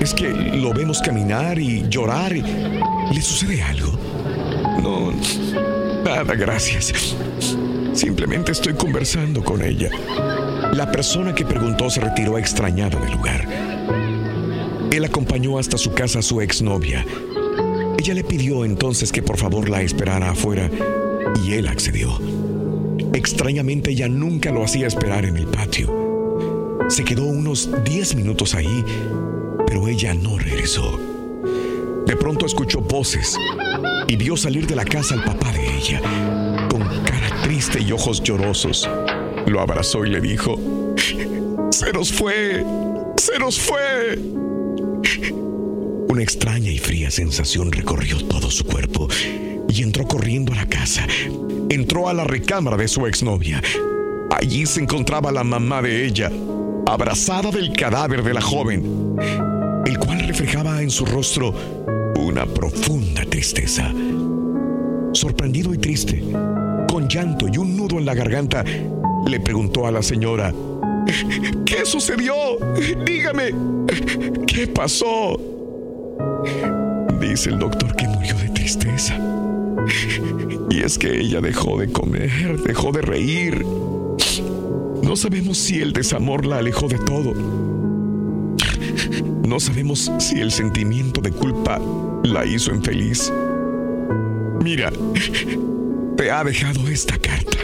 Es 0.00 0.12
que 0.12 0.28
lo 0.28 0.72
vemos 0.72 1.00
caminar 1.00 1.58
y 1.58 1.88
llorar. 1.88 2.32
¿Le 2.32 3.22
sucede 3.22 3.62
algo? 3.62 3.98
No, 4.82 5.12
nada, 6.04 6.34
gracias. 6.34 7.16
Simplemente 7.94 8.52
estoy 8.52 8.74
conversando 8.74 9.42
con 9.42 9.62
ella. 9.62 9.90
La 10.72 10.90
persona 10.92 11.34
que 11.34 11.44
preguntó 11.44 11.90
se 11.90 12.00
retiró 12.00 12.38
extrañado 12.38 13.00
del 13.00 13.12
lugar. 13.12 13.48
Él 14.90 15.04
acompañó 15.04 15.58
hasta 15.58 15.78
su 15.78 15.92
casa 15.92 16.20
a 16.20 16.22
su 16.22 16.40
exnovia. 16.40 17.04
Ella 17.98 18.14
le 18.14 18.22
pidió 18.22 18.64
entonces 18.64 19.10
que 19.10 19.22
por 19.22 19.36
favor 19.36 19.68
la 19.68 19.82
esperara 19.82 20.30
afuera 20.30 20.70
y 21.44 21.54
él 21.54 21.66
accedió. 21.66 22.16
Extrañamente 23.12 23.90
ella 23.90 24.08
nunca 24.08 24.52
lo 24.52 24.62
hacía 24.62 24.86
esperar 24.86 25.24
en 25.24 25.36
el 25.36 25.48
patio. 25.48 26.78
Se 26.88 27.04
quedó 27.04 27.24
unos 27.24 27.68
10 27.84 28.14
minutos 28.14 28.54
ahí, 28.54 28.84
pero 29.66 29.88
ella 29.88 30.14
no 30.14 30.38
regresó. 30.38 30.98
De 32.06 32.16
pronto 32.16 32.46
escuchó 32.46 32.80
voces 32.80 33.36
y 34.06 34.16
vio 34.16 34.36
salir 34.36 34.66
de 34.68 34.76
la 34.76 34.84
casa 34.84 35.14
al 35.14 35.24
papá 35.24 35.52
de 35.52 35.76
ella, 35.76 36.00
con 36.70 36.80
cara 37.04 37.42
triste 37.42 37.80
y 37.80 37.90
ojos 37.90 38.22
llorosos. 38.22 38.88
Lo 39.46 39.60
abrazó 39.60 40.04
y 40.04 40.10
le 40.10 40.20
dijo, 40.20 40.58
Se 41.70 41.92
nos 41.92 42.12
fue. 42.12 42.64
Se 43.16 43.38
nos 43.40 43.58
fue. 43.58 44.18
Una 46.08 46.22
extraña 46.22 46.70
y 46.70 46.78
fría 46.78 47.10
sensación 47.10 47.70
recorrió 47.70 48.24
todo 48.24 48.50
su 48.50 48.64
cuerpo 48.64 49.08
y 49.68 49.82
entró 49.82 50.06
corriendo 50.06 50.52
a 50.54 50.56
la 50.56 50.66
casa. 50.66 51.06
Entró 51.68 52.08
a 52.08 52.14
la 52.14 52.24
recámara 52.24 52.78
de 52.78 52.88
su 52.88 53.06
exnovia. 53.06 53.62
Allí 54.30 54.64
se 54.64 54.80
encontraba 54.80 55.30
la 55.30 55.44
mamá 55.44 55.82
de 55.82 56.06
ella, 56.06 56.32
abrazada 56.86 57.50
del 57.50 57.74
cadáver 57.74 58.22
de 58.22 58.32
la 58.32 58.40
joven, 58.40 59.16
el 59.84 59.98
cual 59.98 60.20
reflejaba 60.26 60.80
en 60.82 60.90
su 60.90 61.04
rostro 61.04 61.54
una 62.16 62.46
profunda 62.46 63.24
tristeza. 63.26 63.92
Sorprendido 65.12 65.74
y 65.74 65.78
triste, 65.78 66.22
con 66.90 67.06
llanto 67.06 67.48
y 67.52 67.58
un 67.58 67.76
nudo 67.76 67.98
en 67.98 68.06
la 68.06 68.14
garganta, 68.14 68.64
le 69.26 69.40
preguntó 69.40 69.86
a 69.86 69.90
la 69.90 70.02
señora, 70.02 70.54
¿qué 71.66 71.84
sucedió? 71.84 72.34
Dígame, 73.04 73.52
¿qué 74.46 74.66
pasó? 74.66 75.57
Dice 77.20 77.50
el 77.50 77.58
doctor 77.58 77.94
que 77.96 78.08
murió 78.08 78.34
de 78.36 78.48
tristeza. 78.50 79.18
Y 80.70 80.80
es 80.80 80.98
que 80.98 81.18
ella 81.18 81.40
dejó 81.40 81.78
de 81.78 81.90
comer, 81.90 82.62
dejó 82.62 82.92
de 82.92 83.02
reír. 83.02 83.64
No 85.02 85.16
sabemos 85.16 85.58
si 85.58 85.80
el 85.80 85.92
desamor 85.92 86.46
la 86.46 86.58
alejó 86.58 86.88
de 86.88 86.98
todo. 86.98 87.34
No 89.46 89.58
sabemos 89.58 90.12
si 90.18 90.40
el 90.40 90.52
sentimiento 90.52 91.20
de 91.20 91.30
culpa 91.32 91.80
la 92.22 92.44
hizo 92.44 92.74
infeliz. 92.74 93.32
Mira, 94.62 94.92
te 96.16 96.30
ha 96.30 96.44
dejado 96.44 96.86
esta 96.88 97.16
carta. 97.18 97.58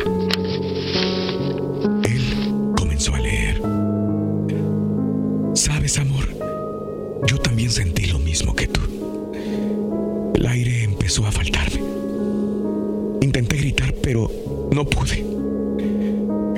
Pero 14.04 14.30
no 14.70 14.84
pude. 14.84 15.24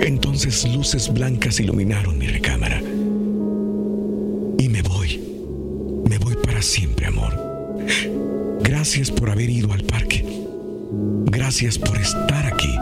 Entonces 0.04 0.66
luces 0.74 1.12
blancas 1.12 1.60
iluminaron 1.60 2.18
mi 2.18 2.26
recámara. 2.26 2.80
Y 4.58 4.68
me 4.68 4.82
voy. 4.82 5.20
Me 6.08 6.18
voy 6.18 6.34
para 6.44 6.60
siempre, 6.60 7.06
amor. 7.06 7.32
Gracias 8.62 9.12
por 9.12 9.30
haber 9.30 9.48
ido 9.48 9.72
al 9.72 9.84
parque. 9.84 10.24
Gracias 11.26 11.78
por 11.78 11.96
estar 11.96 12.46
aquí. 12.46 12.74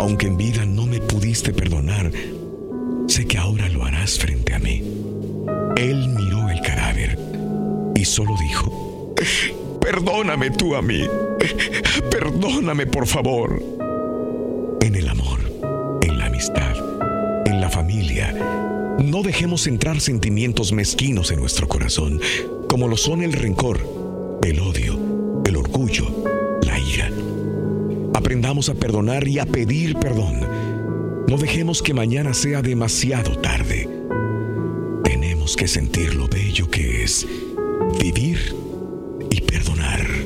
Aunque 0.00 0.26
en 0.26 0.36
vida 0.36 0.66
no 0.66 0.86
me 0.86 1.00
pudiste 1.00 1.52
perdonar, 1.52 2.10
sé 3.06 3.26
que 3.26 3.38
ahora 3.38 3.68
lo 3.70 3.84
harás 3.84 4.18
frente 4.18 4.54
a 4.54 4.58
mí. 4.58 4.82
Él 5.76 6.08
miró 6.08 6.50
el 6.50 6.60
cadáver 6.60 7.18
y 7.94 8.04
solo 8.04 8.34
dijo, 8.38 9.14
perdóname 9.80 10.50
tú 10.50 10.74
a 10.74 10.82
mí. 10.82 11.02
Perdóname, 12.10 12.86
por 12.86 13.06
favor. 13.06 13.62
En 14.80 14.94
el 14.94 15.08
amor, 15.08 15.40
en 16.02 16.18
la 16.18 16.26
amistad, 16.26 16.76
en 17.46 17.60
la 17.60 17.70
familia, 17.70 18.32
no 18.98 19.22
dejemos 19.22 19.66
entrar 19.66 20.00
sentimientos 20.00 20.72
mezquinos 20.72 21.30
en 21.30 21.40
nuestro 21.40 21.68
corazón, 21.68 22.20
como 22.68 22.88
lo 22.88 22.96
son 22.96 23.22
el 23.22 23.32
rencor, 23.32 23.80
el 24.42 24.60
odio, 24.60 24.98
el 25.44 25.56
orgullo, 25.56 26.06
la 26.62 26.78
ira. 26.78 27.10
Aprendamos 28.14 28.68
a 28.68 28.74
perdonar 28.74 29.26
y 29.26 29.38
a 29.38 29.46
pedir 29.46 29.96
perdón. 29.96 30.40
No 31.28 31.36
dejemos 31.36 31.82
que 31.82 31.94
mañana 31.94 32.34
sea 32.34 32.62
demasiado 32.62 33.38
tarde. 33.38 33.88
Tenemos 35.04 35.56
que 35.56 35.66
sentir 35.66 36.14
lo 36.14 36.28
bello 36.28 36.68
que 36.70 37.02
es 37.04 37.26
vivir 38.00 38.54
y 39.30 39.40
perdonar. 39.40 40.21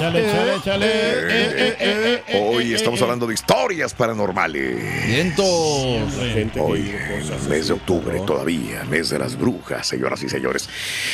Échale, 0.00 0.26
échale, 0.26 0.56
échale. 0.56 0.86
Eh, 0.86 1.28
eh, 1.28 1.76
eh, 1.78 2.22
eh, 2.26 2.42
Hoy 2.42 2.72
eh, 2.72 2.76
estamos 2.76 2.98
eh. 3.00 3.02
hablando 3.02 3.26
de 3.26 3.34
historias 3.34 3.92
paranormales. 3.92 5.06
Vientos. 5.06 5.46
Hoy, 6.58 6.90
mes 7.50 7.66
de 7.68 7.74
octubre 7.74 8.18
todavía, 8.26 8.82
mes 8.84 9.10
de 9.10 9.18
las 9.18 9.36
brujas, 9.36 9.86
señoras 9.86 10.22
y 10.22 10.30
señores. 10.30 10.70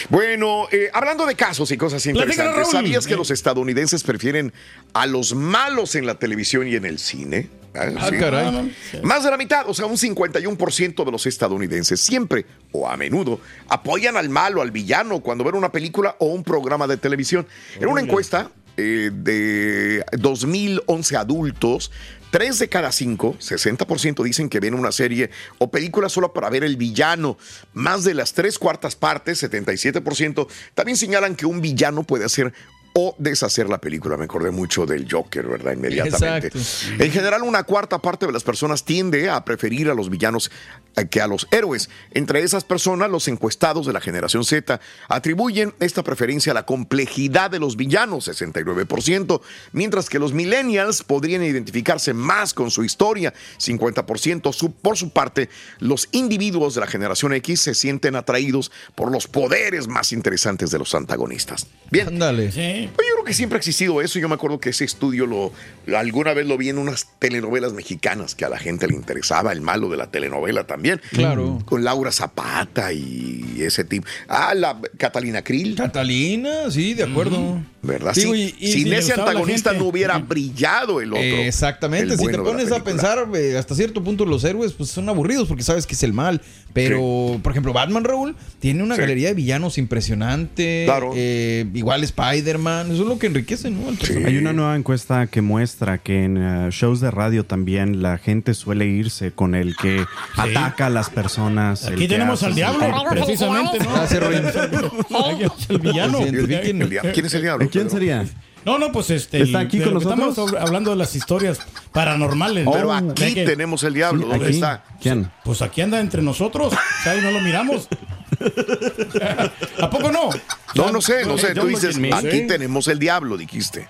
Bueno, 0.09 0.69
eh, 0.71 0.89
hablando 0.93 1.27
de 1.27 1.35
casos 1.35 1.73
y 1.73 1.77
cosas 1.77 2.07
interesantes. 2.07 2.71
¿sabías 2.71 3.09
que 3.09 3.17
los 3.17 3.33
estadounidenses 3.33 4.05
prefieren 4.05 4.53
a 4.93 5.07
los 5.07 5.35
malos 5.35 5.97
en 5.97 6.07
la 6.07 6.15
televisión 6.15 6.69
y 6.69 6.77
en 6.77 6.85
el 6.85 7.01
cine? 7.01 7.49
Ah, 7.75 8.09
Sí. 8.09 8.17
caray. 8.19 8.73
Más 9.03 9.25
de 9.25 9.31
la 9.33 9.37
mitad, 9.37 9.69
o 9.69 9.75
sea, 9.75 9.87
un 9.87 9.97
51% 9.99 11.05
de 11.05 11.11
los 11.11 11.27
estadounidenses 11.27 12.01
siempre 12.01 12.47
o 12.71 12.89
a 12.89 12.97
menudo 12.97 13.41
apoyan 13.69 14.17
al 14.17 14.29
malo, 14.29 14.63
al 14.63 14.71
villano, 14.71 15.21
cuando 15.21 15.43
ven 15.43 15.57
una 15.57 15.73
película 15.73 16.15
o 16.21 16.27
un 16.27 16.45
programa 16.45 16.87
de 16.87 16.97
televisión. 16.97 17.47
En 17.81 17.89
una 17.89 18.01
encuesta 18.01 18.49
eh, 18.77 19.11
de 19.13 20.05
2011 20.13 21.17
adultos, 21.17 21.91
3 22.31 22.59
de 22.59 22.69
cada 22.69 22.93
5, 22.93 23.37
60% 23.39 24.23
dicen 24.23 24.49
que 24.49 24.61
ven 24.61 24.75
una 24.75 24.93
serie 24.93 25.31
o 25.59 25.71
película 25.71 26.09
solo 26.09 26.33
para 26.33 26.51
ver 26.51 26.65
el 26.65 26.77
villano. 26.77 27.39
Más 27.73 28.05
de 28.05 28.15
las 28.15 28.33
tres 28.33 28.59
cuartas 28.59 28.97
partes, 28.97 29.43
77%, 29.43 30.47
también 30.75 30.97
señalan 30.97 31.37
que 31.37 31.47
un 31.47 31.61
villano 31.61 32.03
puede 32.03 32.25
hacer 32.25 32.53
o 32.99 33.15
deshacer 33.19 33.69
la 33.69 33.79
película. 33.79 34.17
Me 34.17 34.25
acordé 34.25 34.51
mucho 34.51 34.87
del 34.87 35.07
Joker, 35.11 35.47
¿verdad? 35.47 35.73
Inmediatamente. 35.75 36.47
Exacto. 36.49 37.03
En 37.05 37.13
general, 37.13 37.43
una 37.43 37.63
cuarta 37.65 37.99
parte 37.99 38.25
de 38.27 38.33
las 38.33 38.43
personas 38.43 38.85
tiende 38.85 39.29
a 39.29 39.45
preferir 39.45 39.91
a 39.91 39.95
los 39.95 40.09
villanos 40.09 40.51
eh, 40.97 41.07
que 41.07 41.21
a 41.21 41.27
los 41.27 41.47
héroes. 41.51 41.91
Entre 42.13 42.43
esas 42.43 42.65
personas, 42.65 43.11
los 43.11 43.29
encuestados 43.29 43.87
de 43.87 43.93
la 43.93 44.01
generación 44.01 44.45
Z 44.45 44.81
atribuyen 45.09 45.75
esta 45.79 46.03
preferencia 46.03 46.53
a 46.53 46.55
la 46.55 46.65
complejidad 46.65 47.51
de 47.51 47.59
los 47.59 47.77
villanos, 47.77 48.29
69%, 48.29 49.41
mientras 49.73 50.09
que 50.09 50.19
los 50.19 50.33
millennials 50.33 51.03
podrían 51.03 51.43
identificarse 51.43 52.15
más 52.15 52.55
con 52.55 52.71
su 52.71 52.83
historia, 52.83 53.35
50%. 53.59 54.53
Su- 54.53 54.73
por 54.73 54.97
su 54.97 55.11
parte, 55.11 55.49
los 55.81 56.09
individuos 56.13 56.75
de 56.75 56.81
la 56.81 56.87
generación 56.87 57.33
X 57.35 57.61
se 57.61 57.75
sienten 57.75 58.17
atraídos 58.17 58.73
por 58.95 59.13
los 59.13 59.27
poderes 59.29 59.87
más 59.89 60.13
interesantes 60.13 60.71
de 60.71 60.79
los 60.79 60.95
antagonistas. 60.95 61.67
Bien. 61.91 62.09
Ándale. 62.09 62.51
Sí. 62.53 62.86
Yo 62.87 62.93
creo 63.15 63.25
que 63.25 63.35
siempre 63.35 63.57
ha 63.57 63.59
existido 63.59 64.01
eso. 64.01 64.19
Yo 64.19 64.29
me 64.29 64.35
acuerdo 64.35 64.59
que 64.61 64.71
ese 64.71 64.85
estudio 64.85 65.27
lo, 65.27 65.53
lo- 65.87 65.99
alguna 65.99 66.33
vez 66.35 66.47
lo 66.47 66.57
vi 66.59 66.69
en 66.69 66.79
unas 66.79 67.09
telenovelas 67.19 67.73
mexicanas 67.73 68.35
que 68.35 68.45
a 68.45 68.49
la 68.49 68.59
gente 68.59 68.87
le 68.89 68.95
interesaba, 68.95 69.53
el 69.53 69.61
malo 69.61 69.89
de 69.89 69.97
la 69.97 70.11
telenovela 70.11 70.67
también. 70.67 71.01
Claro. 71.11 71.59
Con 71.65 71.85
Laura 71.85 72.13
Zapata 72.13 72.93
y 72.93 73.57
ese 73.61 73.85
tipo. 73.85 74.07
Ah, 74.29 74.55
la 74.55 74.79
Catalina 74.99 75.43
Krill. 75.43 75.75
Catalina, 75.77 76.71
sí, 76.71 76.95
de 76.95 77.05
acuerdo. 77.05 77.61
¿Verdad? 77.83 78.15
Digo, 78.15 78.35
Sí, 78.35 78.55
y- 78.59 78.67
y 78.67 78.73
sin 78.73 78.93
ese 78.93 79.13
antagonista 79.13 79.73
no 79.73 79.85
hubiera 79.85 80.19
brillado 80.19 81.01
el 81.01 81.13
otro. 81.13 81.23
Exactamente, 81.23 82.15
el 82.15 82.19
si 82.19 82.27
te 82.27 82.39
pones 82.39 82.73
a 82.73 82.83
pensar, 82.83 83.29
eh, 83.37 83.57
hasta 83.57 83.77
cierto 83.77 84.03
punto 84.03 84.25
los 84.25 84.43
héroes 84.43 84.73
pues 84.73 84.91
son 84.91 85.09
aburridos 85.09 85.47
porque 85.47 85.63
sabes 85.63 85.87
que 85.87 85.95
es 85.95 86.03
el 86.03 86.13
mal. 86.13 86.41
Pero, 86.73 87.39
por 87.43 87.53
ejemplo, 87.53 87.73
Batman 87.73 88.05
Raúl 88.05 88.37
tiene 88.59 88.83
una 88.83 88.97
Sí. 88.97 89.01
galería 89.01 89.29
de 89.29 89.35
villanos 89.35 89.79
impresionante. 89.79 90.83
Claro. 90.85 91.13
eh, 91.15 91.65
igual 91.75 92.03
Spider-Man, 92.05 92.76
eso 92.83 93.03
es 93.03 93.09
lo 93.09 93.19
que 93.19 93.27
enriquece, 93.27 93.71
¿no? 93.71 93.81
Hay 94.27 94.37
una 94.39 94.53
nueva 94.53 94.77
encuesta 94.77 95.27
que 95.27 95.43
muestra 95.43 95.99
que 95.99 96.25
en 96.25 96.37
eh, 96.37 96.69
shows 96.71 97.01
de 97.01 97.11
radio 97.11 97.45
también 97.45 98.03
la 98.03 98.19
gente 98.19 98.55
suele 98.55 98.87
irse 98.87 99.33
con 99.33 99.55
el 99.55 99.77
que 99.77 100.05
ataca 100.37 100.87
a 100.87 100.91
las 100.91 101.11
personas. 101.11 101.87
Aquí 101.87 102.09
tenemos 102.09 102.43
al 102.43 102.55
diablo, 102.55 102.87
precisamente, 103.11 103.79
¿no? 103.79 103.93
Gracias, 103.93 104.23
el 105.69 105.79
villano. 105.79 106.21
Identifiquen. 106.21 106.83
El 106.83 106.91
diablo. 106.91 107.13
¿Quién 107.13 107.27
es 107.27 107.35
el 107.35 107.43
diablo? 107.43 107.69
¿Quién 107.71 107.91
sería? 107.91 108.25
No, 108.67 108.79
no, 108.79 108.91
pues 108.91 109.11
este. 109.11 109.43
¿Está 109.43 109.61
aquí 109.61 109.81
con 109.81 109.95
nosotros? 109.95 110.31
Estamos 110.31 110.55
hablando 110.61 110.91
de 110.91 110.97
las 110.97 111.15
historias 111.15 111.61
paranormales. 111.93 112.67
Pero 112.71 113.01
¿no? 113.01 113.13
aquí 113.13 113.35
tenemos 113.35 113.85
el 113.85 113.95
diablo. 113.95 114.25
Sí, 114.25 114.29
¿Dónde 114.29 114.45
aquí. 114.47 114.55
está? 114.55 114.85
¿Quién? 115.01 115.31
Pues 115.45 115.63
aquí 115.63 115.83
anda 115.83 116.01
entre 116.01 116.21
nosotros, 116.21 116.75
¿sabes? 117.05 117.23
No 117.23 117.31
lo 117.31 117.41
miramos. 117.41 117.89
¿A 119.81 119.91
poco 119.91 120.11
no? 120.13 120.31
No, 120.75 120.91
no 120.93 121.01
sé, 121.01 121.25
no 121.25 121.39
sé. 121.39 121.55
Tú 121.55 121.67
dices, 121.67 121.99
aquí 122.13 122.31
Sí. 122.41 122.47
tenemos 122.47 122.89
el 122.89 122.99
diablo, 122.99 123.37
dijiste. 123.37 123.89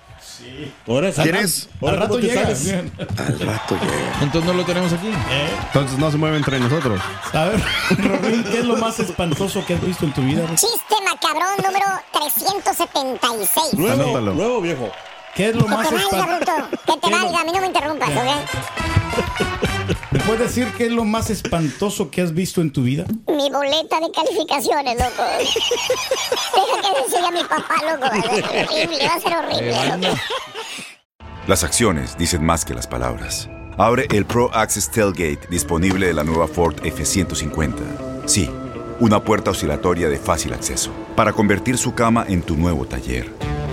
Ahora 0.87 1.11
¿Quién 1.11 1.35
es? 1.35 1.67
Al 1.81 1.97
rato 1.97 2.07
¿cómo 2.09 2.21
te 2.21 2.27
llega. 2.27 2.41
Al 2.47 3.39
rato 3.39 3.75
llega. 3.81 4.13
Entonces 4.21 4.43
no 4.45 4.53
lo 4.53 4.63
tenemos 4.65 4.93
aquí. 4.93 5.09
Entonces 5.67 5.97
no 5.99 6.11
se 6.11 6.17
mueve 6.17 6.37
entre 6.37 6.59
nosotros. 6.59 7.01
A 7.33 7.45
ver, 7.45 7.61
Robin, 7.97 8.43
¿qué 8.45 8.59
es 8.59 8.65
lo 8.65 8.77
más 8.77 8.99
espantoso 8.99 9.65
que 9.65 9.73
has 9.73 9.81
visto 9.85 10.05
en 10.05 10.13
tu 10.13 10.21
vida? 10.21 10.45
Chiste 10.55 10.95
macabrón 11.03 11.57
número 11.63 11.85
376. 12.13 13.73
Nuevo, 13.73 13.93
Anótalo. 14.03 14.33
nuevo 14.33 14.61
viejo. 14.61 14.89
¿Qué 15.37 15.49
es 15.49 15.55
lo 15.55 15.65
Que 15.65 15.69
más 15.69 15.87
bruto. 15.91 16.51
Que 16.87 16.97
te 16.97 17.11
valga, 17.11 17.41
a 17.41 17.45
mí 17.45 17.51
no 17.53 17.61
me 17.61 17.67
interrumpas, 17.67 18.09
¿ok? 18.09 18.25
¿Me 20.09 20.19
puedes 20.21 20.41
decir 20.41 20.73
qué 20.75 20.87
es 20.87 20.91
lo 20.91 21.05
más 21.05 21.29
espantoso 21.29 22.09
que 22.09 22.23
has 22.23 22.33
visto 22.33 22.59
en 22.59 22.73
tu 22.73 22.81
vida? 22.81 23.05
Mi 23.27 23.51
boleta 23.51 23.99
de 23.99 24.09
calificaciones, 24.11 24.97
loco. 24.97 25.23
Deja 25.37 26.81
que 26.81 27.03
decirle 27.03 27.27
a 27.27 27.31
mi 27.31 27.43
papá, 27.43 27.75
loco. 27.83 28.01
Va 28.01 28.07
a 28.07 28.21
ser 28.23 28.67
horrible, 28.67 29.07
va 29.07 29.13
a 29.13 29.19
ser 29.19 29.37
horrible. 29.37 29.97
Loco. 30.07 30.19
Las 31.45 31.63
acciones 31.63 32.17
dicen 32.17 32.43
más 32.43 32.65
que 32.65 32.73
las 32.73 32.87
palabras. 32.87 33.47
Abre 33.77 34.07
el 34.09 34.25
Pro 34.25 34.49
Access 34.55 34.89
Tailgate 34.89 35.41
disponible 35.51 36.07
de 36.07 36.15
la 36.15 36.23
nueva 36.23 36.47
Ford 36.47 36.83
F-150. 36.83 38.25
Sí, 38.25 38.49
una 38.99 39.23
puerta 39.23 39.51
oscilatoria 39.51 40.09
de 40.09 40.17
fácil 40.17 40.53
acceso 40.53 40.91
para 41.15 41.31
convertir 41.31 41.77
su 41.77 41.93
cama 41.93 42.25
en 42.27 42.41
tu 42.41 42.57
nuevo 42.57 42.87
taller. 42.87 43.31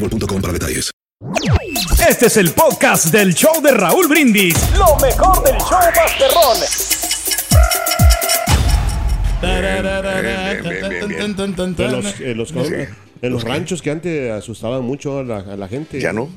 boostmobile.com 0.00 0.40
para 0.40 0.52
detalles. 0.52 0.90
Este 2.08 2.26
es 2.26 2.36
el 2.36 2.50
podcast 2.52 3.06
del 3.06 3.34
show 3.34 3.60
de 3.62 3.72
Raúl 3.72 4.06
Brindis. 4.08 4.54
Lo 4.76 4.96
mejor 4.96 5.42
del 5.44 5.56
show 5.58 5.78
Masterrón. 5.94 6.58
En 11.78 11.92
los, 11.92 12.20
en 12.20 12.36
los- 12.38 12.52
en 13.20 13.32
los 13.32 13.42
ranchos 13.42 13.82
que 13.82 13.90
antes 13.90 14.30
asustaban 14.30 14.84
mucho 14.84 15.18
a 15.18 15.24
la, 15.24 15.38
a 15.38 15.56
la 15.56 15.66
gente. 15.68 16.00
¿Ya 16.00 16.12
no? 16.12 16.28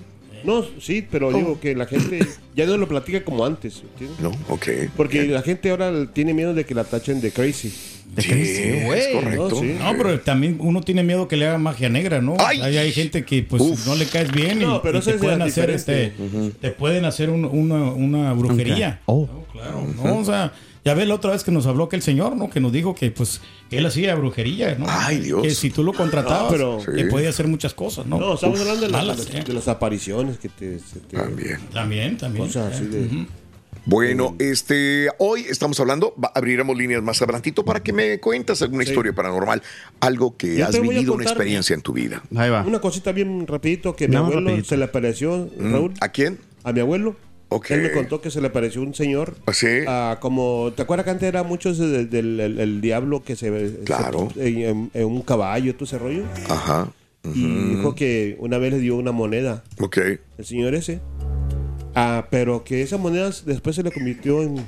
No, 0.44 0.66
sí, 0.80 1.06
pero 1.10 1.32
digo 1.32 1.60
que 1.60 1.76
la 1.76 1.86
gente 1.86 2.26
ya 2.56 2.66
no 2.66 2.76
lo 2.78 2.88
platica 2.88 3.24
como 3.24 3.46
antes. 3.46 3.84
¿entiendes? 3.84 4.20
No, 4.20 4.32
ok. 4.50 4.68
Porque 4.98 5.26
la 5.26 5.44
gente 5.44 5.70
ahora 5.70 5.92
tiene 6.12 6.34
miedo 6.34 6.56
de 6.56 6.66
que 6.66 6.74
la 6.74 6.84
tachen 6.84 7.22
de 7.22 7.32
crazy. 7.32 7.72
De 8.16 8.24
crazy, 8.24 8.84
güey. 8.86 9.36
No, 9.38 9.50
sí. 9.50 9.76
No, 9.80 9.94
pero 9.98 10.20
también 10.20 10.58
uno 10.60 10.82
tiene 10.82 11.02
miedo 11.02 11.28
que 11.30 11.38
le 11.38 11.48
haga 11.48 11.58
magia 11.58 11.88
negra, 11.88 12.22
¿no? 12.22 12.36
Hay, 12.46 12.60
hay 12.62 12.92
gente 12.92 13.24
que 13.24 13.42
pues 13.44 13.86
no 13.88 13.96
le 13.96 14.06
caes 14.06 14.32
bien 14.32 14.62
y, 14.62 14.66
No, 14.66 14.82
pero 14.82 14.98
y 14.98 15.00
eso 15.00 15.12
te 15.12 15.16
es 15.16 15.22
pueden 15.22 15.42
hacer 15.42 15.70
este, 15.70 16.14
te 16.60 16.72
pueden 16.72 17.06
hacer 17.06 17.30
un- 17.30 17.46
una, 17.46 17.86
una 17.92 18.34
brujería. 18.34 19.00
Oh. 19.06 19.28
Claro, 19.54 19.88
¿no? 19.96 20.18
O 20.18 20.26
sea, 20.26 20.52
ya 20.84 20.94
ves 20.94 21.08
la 21.08 21.16
otra 21.16 21.32
vez 21.32 21.44
que 21.44 21.52
nos 21.52 21.68
habló 21.68 21.86
aquel 21.86 22.02
señor, 22.02 22.36
¿no? 22.36 22.50
Que 22.50 22.60
nos 22.60 22.72
dijo 22.74 22.96
que 22.96 23.12
pues 23.12 23.40
que 23.70 23.78
él 23.78 23.86
hacía 23.86 24.14
brujería, 24.16 24.76
¿no? 24.78 24.88
Ay, 24.90 25.20
Dios. 25.20 25.42
Que 25.44 25.52
si 25.52 25.70
tú 25.70 25.84
lo 25.84 25.94
contratabas, 25.94 26.44
No, 26.44 26.50
pero- 26.50 26.80
que 26.94 27.04
Sí. 27.04 27.10
podía 27.10 27.30
hacer 27.30 27.48
muchas 27.48 27.74
cosas, 27.74 28.06
¿no? 28.08 28.20
No, 28.20 28.34
estamos 28.34 28.56
Uf, 28.60 28.62
hablando 28.68 28.88
de, 28.88 28.92
las- 28.92 29.02
malas, 29.06 29.32
de, 29.32 29.40
¿eh? 29.40 29.44
de 29.46 29.54
las 29.54 29.68
apariciones 29.70 30.38
que 30.38 30.50
te... 30.50 30.80
se 30.80 31.00
te- 31.00 31.16
También. 31.16 31.60
También, 31.72 32.18
también. 32.18 32.46
Cosas 32.48 32.76
así 32.76 32.86
de- 32.88 33.06
Ujú. 33.06 33.26
Bueno, 33.86 34.36
este, 34.38 35.08
hoy 35.18 35.46
estamos 35.50 35.80
hablando, 35.80 36.14
va- 36.24 36.32
abriremos 36.36 36.78
líneas 36.78 37.02
más 37.02 37.20
adelantito 37.22 37.66
para 37.66 37.82
que 37.82 37.92
me 37.94 38.20
cuentas 38.20 38.62
alguna 38.62 38.84
Sí. 38.84 38.92
historia 38.92 39.12
paranormal, 39.14 39.62
algo 40.00 40.38
que 40.38 40.58
Yo 40.58 40.68
has 40.68 40.80
vivido, 40.80 41.14
una 41.16 41.24
experiencia 41.24 41.74
en 41.74 41.82
tu 41.82 41.92
vida. 41.94 42.22
Una 42.32 42.80
cosita 42.80 43.12
bien 43.12 43.48
rapidito 43.48 43.96
que 43.96 44.08
mi 44.08 44.16
abuelo 44.16 44.42
rapidito. 44.50 44.70
se 44.70 44.78
le 44.78 44.86
apareció, 44.86 45.50
Mm, 45.58 45.72
Raúl. 45.74 45.94
¿A 46.00 46.10
quién? 46.10 46.38
A 46.64 46.72
mi 46.74 46.80
abuelo. 46.80 47.16
Ok. 47.50 47.72
Él 47.72 47.82
me 47.82 47.92
contó 47.92 48.22
que 48.22 48.30
se 48.32 48.40
le 48.40 48.48
apareció 48.48 48.82
un 48.82 48.94
señor. 48.94 49.36
ah, 49.88 50.18
como, 50.22 50.72
¿te 50.76 50.84
acuerdas 50.84 51.04
que 51.04 51.12
antes 51.12 51.28
era 51.28 51.44
mucho 51.44 51.72
ese 51.72 51.86
de- 51.88 52.06
del 52.06 52.40
el- 52.40 52.60
el 52.60 52.82
diablo 52.82 53.24
que 53.24 53.36
se... 53.36 53.80
Claro. 53.84 54.30
se- 54.34 54.48
en, 54.48 54.58
en- 54.60 54.92
en 54.94 55.06
un 55.06 55.22
caballo, 55.24 55.74
todo 55.74 55.86
ese 55.86 55.98
rollo? 55.98 56.24
Ajá. 56.50 56.88
Y 57.24 57.76
dijo 57.76 57.94
que 57.94 58.36
una 58.40 58.58
vez 58.58 58.72
le 58.74 58.80
dio 58.80 58.96
una 58.96 59.12
moneda. 59.12 59.64
Ok. 59.80 59.98
El 60.38 60.46
señor 60.46 60.74
ese. 60.76 61.02
Ah, 61.96 62.28
pero 62.32 62.64
que 62.64 62.82
esas 62.82 63.00
monedas 63.00 63.44
después 63.46 63.76
se 63.76 63.84
le 63.84 63.92
convirtió 63.92 64.42
en 64.42 64.66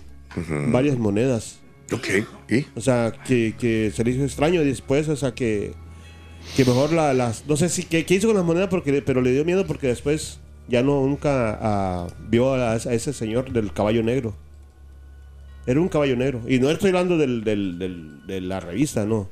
varias 0.71 0.97
monedas. 0.97 1.59
Ok. 1.91 2.07
¿Y? 2.49 2.65
O 2.75 2.81
sea, 2.81 3.13
que, 3.25 3.55
que 3.57 3.91
se 3.95 4.03
le 4.03 4.12
hizo 4.12 4.23
extraño 4.23 4.62
después, 4.63 5.07
o 5.09 5.15
sea, 5.15 5.33
que, 5.33 5.73
que 6.55 6.65
mejor 6.65 6.91
la- 6.91 7.13
las... 7.13 7.45
No 7.47 7.55
sé 7.55 7.69
si 7.69 7.83
qué, 7.83 8.05
hizo 8.09 8.27
con 8.27 8.36
las 8.38 8.45
monedas, 8.45 8.69
porque, 8.69 9.01
pero 9.01 9.21
le 9.21 9.31
dio 9.31 9.45
miedo 9.45 9.65
porque 9.67 9.88
después 9.88 10.39
ya 10.67 10.81
no 10.81 11.01
nunca 11.05 11.57
ah, 11.62 12.07
vio 12.29 12.53
a, 12.55 12.71
a 12.73 12.75
ese 12.75 13.13
señor 13.13 13.51
del 13.51 13.71
caballo 13.73 14.01
negro. 14.03 14.33
Era 15.65 15.79
un 15.79 15.88
caballo 15.89 16.15
negro. 16.17 16.41
Y 16.47 16.59
no 16.59 16.69
estoy 16.69 16.89
hablando 16.89 17.17
del, 17.17 17.43
del- 17.43 17.79
del- 17.79 18.27
de 18.27 18.41
la 18.41 18.59
revista, 18.59 19.05
no. 19.05 19.29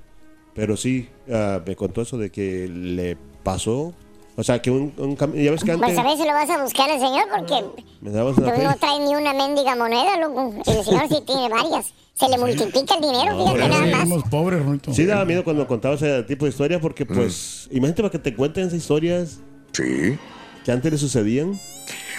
Pero 0.54 0.78
sí, 0.78 1.10
ah, 1.32 1.62
me 1.66 1.76
contó 1.76 2.02
eso 2.04 2.18
de 2.18 2.30
que 2.30 2.68
le 2.70 3.18
pasó. 3.44 3.94
O 4.42 4.44
sea, 4.44 4.60
que 4.60 4.72
un, 4.72 4.92
un 4.98 5.16
cam- 5.16 5.34
ya 5.36 5.52
ves 5.52 5.64
que 5.64 5.72
antes... 5.72 5.86
Pues 5.88 6.00
a 6.00 6.04
ver 6.04 6.18
si 6.18 6.24
lo 6.24 6.34
vas 6.34 6.50
a 6.50 6.64
buscar 6.64 6.90
al 6.90 7.00
señor 7.00 7.26
porque 7.38 7.64
Me 8.02 8.10
dabas 8.10 8.34
tú 8.36 8.42
una 8.42 8.50
no 8.50 8.56
feria. 8.56 8.74
traes 8.80 9.00
ni 9.02 9.14
una 9.16 9.34
mendiga 9.34 9.76
moneda, 9.76 10.18
loco. 10.18 10.52
El 10.66 10.84
señor 10.84 11.08
sí 11.10 11.18
tiene 11.28 11.48
varias. 11.48 11.94
Se 12.16 12.28
le 12.28 12.40
multiplica 12.40 12.96
el 12.96 13.02
dinero, 13.02 13.36
No, 13.36 13.46
fíjate 13.54 13.70
nada 13.70 13.86
más. 13.86 14.00
Somos 14.10 14.24
pobres, 14.32 14.66
Ruito. 14.66 14.94
Sí 14.96 15.06
daba 15.06 15.26
miedo 15.26 15.44
cuando 15.44 15.68
contaba 15.68 15.94
ese 15.94 16.24
tipo 16.24 16.46
de 16.46 16.50
historias 16.50 16.82
porque, 16.82 17.06
pues, 17.06 17.68
imagínate 17.72 18.02
para 18.02 18.12
que 18.12 18.18
te 18.20 18.36
cuenten 18.36 18.64
esas 18.68 18.80
historias. 18.80 19.38
Sí. 19.74 20.18
Que 20.66 20.72
antes 20.72 20.92
le 20.92 20.98
sucedían. 20.98 21.60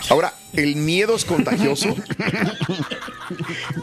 Ahora, 0.09 0.33
¿el 0.53 0.77
miedo 0.77 1.17
es 1.17 1.25
contagioso? 1.25 1.89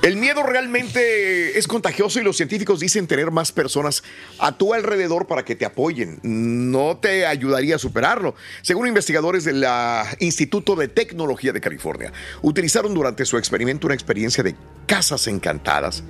El 0.01 0.15
miedo 0.17 0.43
realmente 0.43 1.57
es 1.57 1.67
contagioso 1.67 2.19
y 2.19 2.23
los 2.23 2.38
científicos 2.38 2.79
dicen 2.79 3.07
tener 3.07 3.31
más 3.31 3.51
personas 3.51 4.03
a 4.38 4.57
tu 4.57 4.73
alrededor 4.73 5.27
para 5.27 5.43
que 5.43 5.55
te 5.55 5.65
apoyen. 5.65 6.19
No 6.23 6.97
te 6.97 7.25
ayudaría 7.25 7.75
a 7.75 7.79
superarlo. 7.79 8.35
Según 8.62 8.88
investigadores 8.88 9.43
del 9.43 9.65
Instituto 10.19 10.75
de 10.75 10.88
Tecnología 10.88 11.53
de 11.53 11.62
California, 11.62 12.13
utilizaron 12.41 12.93
durante 12.93 13.25
su 13.25 13.38
experimento 13.38 13.88
una 13.88 13.95
experiencia 13.95 14.43
de 14.43 14.55
casas 14.85 15.27
encantadas 15.27 16.03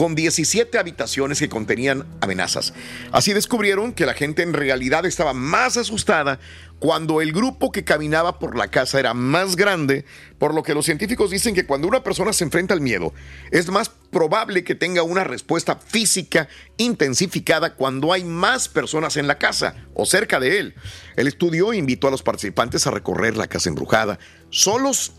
con 0.00 0.14
17 0.14 0.78
habitaciones 0.78 1.40
que 1.40 1.50
contenían 1.50 2.06
amenazas. 2.22 2.72
Así 3.12 3.34
descubrieron 3.34 3.92
que 3.92 4.06
la 4.06 4.14
gente 4.14 4.42
en 4.42 4.54
realidad 4.54 5.04
estaba 5.04 5.34
más 5.34 5.76
asustada 5.76 6.40
cuando 6.78 7.20
el 7.20 7.32
grupo 7.32 7.70
que 7.70 7.84
caminaba 7.84 8.38
por 8.38 8.56
la 8.56 8.68
casa 8.68 8.98
era 8.98 9.12
más 9.12 9.56
grande, 9.56 10.06
por 10.38 10.54
lo 10.54 10.62
que 10.62 10.72
los 10.72 10.86
científicos 10.86 11.30
dicen 11.30 11.54
que 11.54 11.66
cuando 11.66 11.86
una 11.86 12.02
persona 12.02 12.32
se 12.32 12.44
enfrenta 12.44 12.72
al 12.72 12.80
miedo, 12.80 13.12
es 13.50 13.68
más 13.68 13.90
probable 13.90 14.64
que 14.64 14.74
tenga 14.74 15.02
una 15.02 15.22
respuesta 15.22 15.76
física 15.76 16.48
intensificada 16.78 17.74
cuando 17.74 18.14
hay 18.14 18.24
más 18.24 18.70
personas 18.70 19.18
en 19.18 19.26
la 19.26 19.36
casa 19.36 19.74
o 19.92 20.06
cerca 20.06 20.40
de 20.40 20.60
él. 20.60 20.74
El 21.16 21.26
estudio 21.26 21.74
invitó 21.74 22.08
a 22.08 22.10
los 22.10 22.22
participantes 22.22 22.86
a 22.86 22.90
recorrer 22.90 23.36
la 23.36 23.48
casa 23.48 23.68
embrujada, 23.68 24.18
solos 24.48 25.12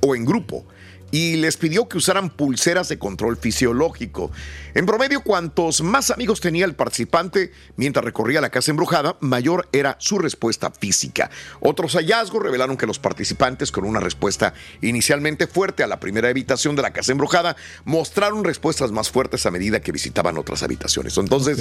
o 0.00 0.14
en 0.14 0.24
grupo 0.24 0.64
y 1.12 1.36
les 1.36 1.56
pidió 1.56 1.88
que 1.88 1.98
usaran 1.98 2.30
pulseras 2.30 2.88
de 2.88 2.98
control 2.98 3.36
fisiológico. 3.36 4.32
En 4.74 4.86
promedio, 4.86 5.22
cuantos 5.22 5.82
más 5.82 6.10
amigos 6.10 6.40
tenía 6.40 6.64
el 6.64 6.74
participante 6.74 7.52
mientras 7.76 8.04
recorría 8.04 8.40
la 8.40 8.50
casa 8.50 8.72
embrujada, 8.72 9.16
mayor 9.20 9.68
era 9.72 9.96
su 10.00 10.18
respuesta 10.18 10.72
física. 10.72 11.30
Otros 11.60 11.92
hallazgos 11.94 12.42
revelaron 12.42 12.76
que 12.76 12.86
los 12.86 12.98
participantes 12.98 13.70
con 13.70 13.84
una 13.84 14.00
respuesta 14.00 14.54
inicialmente 14.80 15.46
fuerte 15.46 15.84
a 15.84 15.86
la 15.86 16.00
primera 16.00 16.30
habitación 16.30 16.74
de 16.74 16.82
la 16.82 16.92
casa 16.92 17.12
embrujada 17.12 17.56
mostraron 17.84 18.42
respuestas 18.42 18.90
más 18.90 19.10
fuertes 19.10 19.44
a 19.44 19.50
medida 19.50 19.80
que 19.80 19.92
visitaban 19.92 20.38
otras 20.38 20.62
habitaciones. 20.62 21.18
Entonces, 21.18 21.58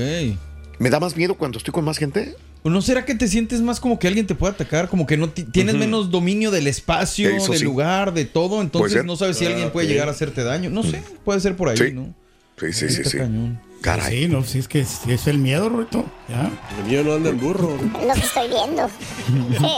¿me 0.80 0.90
da 0.90 1.00
más 1.00 1.16
miedo 1.16 1.36
cuando 1.36 1.58
estoy 1.58 1.72
con 1.74 1.86
más 1.86 1.98
gente? 1.98 2.36
¿No 2.64 2.82
será 2.82 3.06
que 3.06 3.16
te 3.16 3.28
sientes 3.28 3.62
más 3.62 3.80
como 3.80 3.98
que 3.98 4.08
alguien 4.08 4.28
te 4.28 4.36
puede 4.36 4.54
atacar? 4.54 4.88
Como 4.88 5.08
que 5.08 5.18
no 5.18 5.30
ti- 5.30 5.44
tienes 5.44 5.76
menos 5.76 6.12
dominio 6.12 6.52
del 6.52 6.68
espacio, 6.68 7.30
Eso 7.30 7.52
del 7.54 7.60
sí. 7.60 7.66
lugar, 7.66 8.14
de 8.14 8.26
todo. 8.26 8.50
Puede 8.50 8.64
Entonces 8.64 9.06
no 9.06 9.16
sabes 9.16 9.38
si 9.38 9.46
Ah, 9.46 9.50
alguien 9.50 9.72
puede 9.72 9.88
ok. 9.88 9.92
llegar 9.94 10.08
a 10.08 10.12
hacerte 10.12 10.44
daño. 10.44 10.70
No 10.70 10.84
sé, 10.84 11.02
puede 11.26 11.40
ser 11.40 11.56
por 11.56 11.70
ahí, 11.70 11.78
Sí. 11.78 11.92
¿no? 11.92 12.14
Sí, 12.60 12.72
sí, 12.74 12.90
sí, 12.90 12.98
Está 13.02 13.10
sí. 13.10 13.18
cañón. 13.18 13.60
Caray. 13.82 14.24
Sí, 14.24 14.28
no, 14.28 14.44
sí, 14.44 14.60
es 14.60 14.68
que 14.68 14.82
es 14.82 15.28
el 15.28 15.40
miedo, 15.40 15.70
Rito. 15.70 16.06
Ya. 16.30 16.52
El 16.78 16.86
mío 16.86 17.04
no 17.04 17.14
anda 17.14 17.30
en 17.30 17.40
burro. 17.40 17.78
Lo 18.08 18.14
que 18.14 18.20
estoy 18.20 18.48
viendo. 18.48 18.84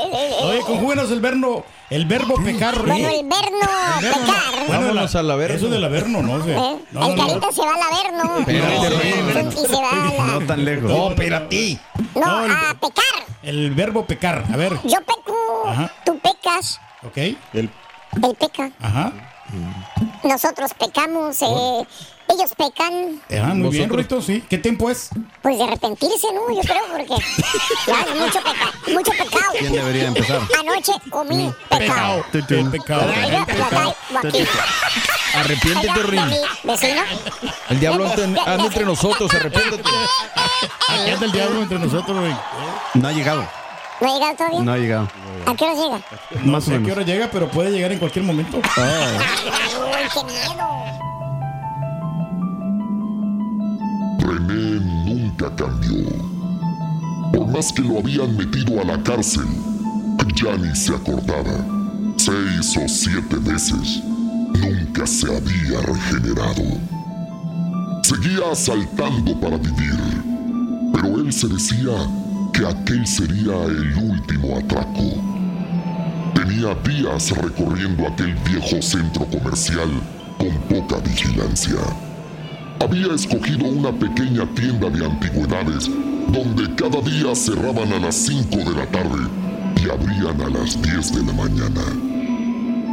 Oye, 0.43 0.59
conjúguenos 0.61 1.09
el 1.11 1.21
verbo, 1.21 1.65
el 1.89 2.05
verbo 2.05 2.35
pecar, 2.43 2.75
Rito. 2.75 2.87
Bueno, 2.87 3.07
el 3.09 3.27
verno 3.27 3.59
pecar. 4.01 4.69
Vámonos 4.69 5.15
al 5.15 5.31
averno. 5.31 5.55
Eso 5.55 5.69
del 5.69 5.83
averno, 5.83 6.21
no 6.21 6.43
sé. 6.43 6.51
¿Eh? 6.53 6.77
No, 6.91 7.07
el 7.09 7.15
no, 7.15 7.15
no. 7.15 7.27
carita 7.27 7.51
se 7.51 7.61
va 7.61 7.75
al 7.75 7.81
averno. 7.81 8.39
Espérate, 8.39 9.61
Y 9.61 9.65
se 9.67 9.75
va 9.81 9.89
a 9.91 10.13
la... 10.13 10.25
No 10.39 10.47
tan 10.47 10.65
lejos. 10.65 10.89
No, 10.91 11.09
espérate. 11.09 11.79
No, 12.15 12.25
a 12.25 12.73
pecar. 12.73 13.25
El 13.41 13.71
verbo 13.71 14.05
pecar. 14.05 14.43
A 14.51 14.57
ver. 14.57 14.73
Yo 14.83 14.99
peco, 14.99 15.63
Ajá. 15.65 15.91
tú 16.05 16.19
pecas, 16.19 16.79
Ok. 17.05 17.17
El 17.17 17.69
él 18.21 18.35
peca, 18.39 18.71
Ajá. 18.79 19.11
nosotros 20.23 20.71
pecamos, 20.75 21.41
eh, 21.41 21.87
ellos 22.29 22.51
pecan. 22.57 23.21
Ah, 23.31 23.53
muy 23.53 23.69
bien, 23.69 23.89
Rito, 23.89 24.21
sí. 24.21 24.43
¿Qué 24.49 24.57
tiempo 24.57 24.89
es? 24.89 25.09
Pues 25.41 25.57
de 25.57 25.63
arrepentirse, 25.63 26.27
¿no? 26.33 26.53
Yo 26.53 26.62
creo, 26.62 26.83
porque 26.91 27.07
ya 27.88 28.01
es 28.01 28.15
mucho, 28.15 28.39
peca 28.39 28.73
mucho 28.91 29.12
pecado. 29.12 29.53
¿Quién 29.59 29.73
debería 29.73 30.07
empezar? 30.07 30.41
Anoche 30.59 30.93
comí 31.09 31.53
pecado. 31.69 32.25
El 32.33 32.69
pecado. 32.71 33.07
Traigo 33.07 33.45
aquí. 34.23 34.47
Arrepiéntete, 35.36 36.03
Rin. 36.03 36.21
vecino. 36.63 37.01
El 37.69 37.79
diablo 37.79 38.05
anda, 38.12 38.43
anda 38.45 38.65
entre 38.65 38.86
nosotros, 38.86 39.33
arrepiéntete. 39.33 39.89
Aquí 40.89 41.09
anda 41.12 41.25
el 41.25 41.31
diablo 41.31 41.62
entre 41.63 41.79
nosotros, 41.79 42.19
güey. 42.19 42.36
No 42.93 43.07
ha 43.07 43.12
llegado. 43.12 43.47
¿No 43.99 44.09
ha 44.09 44.13
llegado 44.13 44.36
todavía? 44.36 44.59
No 44.62 44.73
ha 44.73 44.77
llegado. 44.77 45.07
¿A 45.45 45.55
qué 45.55 45.65
hora 45.65 45.73
llega? 45.73 46.01
No 46.43 46.51
Más 46.51 46.63
o 46.67 46.71
sé 46.71 46.75
a 46.75 46.79
qué 46.83 46.91
hora 46.91 47.01
llega, 47.03 47.29
pero 47.31 47.49
puede 47.49 47.71
llegar 47.71 47.91
en 47.91 47.99
cualquier 47.99 48.25
momento. 48.25 48.57
Uy, 48.57 48.63
qué 50.13 50.23
miedo. 50.23 51.22
Nunca 54.53 55.55
cambió. 55.55 56.05
Por 57.31 57.51
más 57.51 57.73
que 57.73 57.81
lo 57.81 57.99
habían 57.99 58.37
metido 58.37 58.81
a 58.81 58.85
la 58.85 59.01
cárcel, 59.01 59.47
ya 60.35 60.75
se 60.75 60.93
acordaba. 60.93 61.65
Seis 62.17 62.77
o 62.77 62.87
siete 62.87 63.37
veces, 63.37 64.03
nunca 64.61 65.05
se 65.05 65.27
había 65.27 65.81
regenerado. 65.81 66.63
Seguía 68.03 68.51
asaltando 68.51 69.39
para 69.39 69.57
vivir, 69.57 69.97
pero 70.93 71.19
él 71.19 71.33
se 71.33 71.47
decía 71.47 71.91
que 72.53 72.67
aquel 72.67 73.05
sería 73.07 73.63
el 73.65 73.97
último 73.97 74.57
atraco. 74.57 75.21
Tenía 76.35 76.75
días 76.75 77.31
recorriendo 77.31 78.07
aquel 78.07 78.35
viejo 78.45 78.81
centro 78.81 79.25
comercial 79.25 79.89
con 80.37 80.53
poca 80.69 80.97
vigilancia 80.99 81.79
había 82.79 83.13
escogido 83.13 83.65
una 83.67 83.91
pequeña 83.91 84.45
tienda 84.55 84.89
de 84.89 85.05
antigüedades 85.05 85.89
donde 86.27 86.73
cada 86.75 87.01
día 87.01 87.36
cerraban 87.36 87.91
a 87.93 87.99
las 87.99 88.15
5 88.15 88.57
de 88.57 88.75
la 88.75 88.86
tarde 88.88 89.27
y 89.83 89.89
abrían 89.89 90.41
a 90.41 90.49
las 90.49 90.81
10 90.81 91.13
de 91.15 91.23
la 91.23 91.33
mañana. 91.33 91.81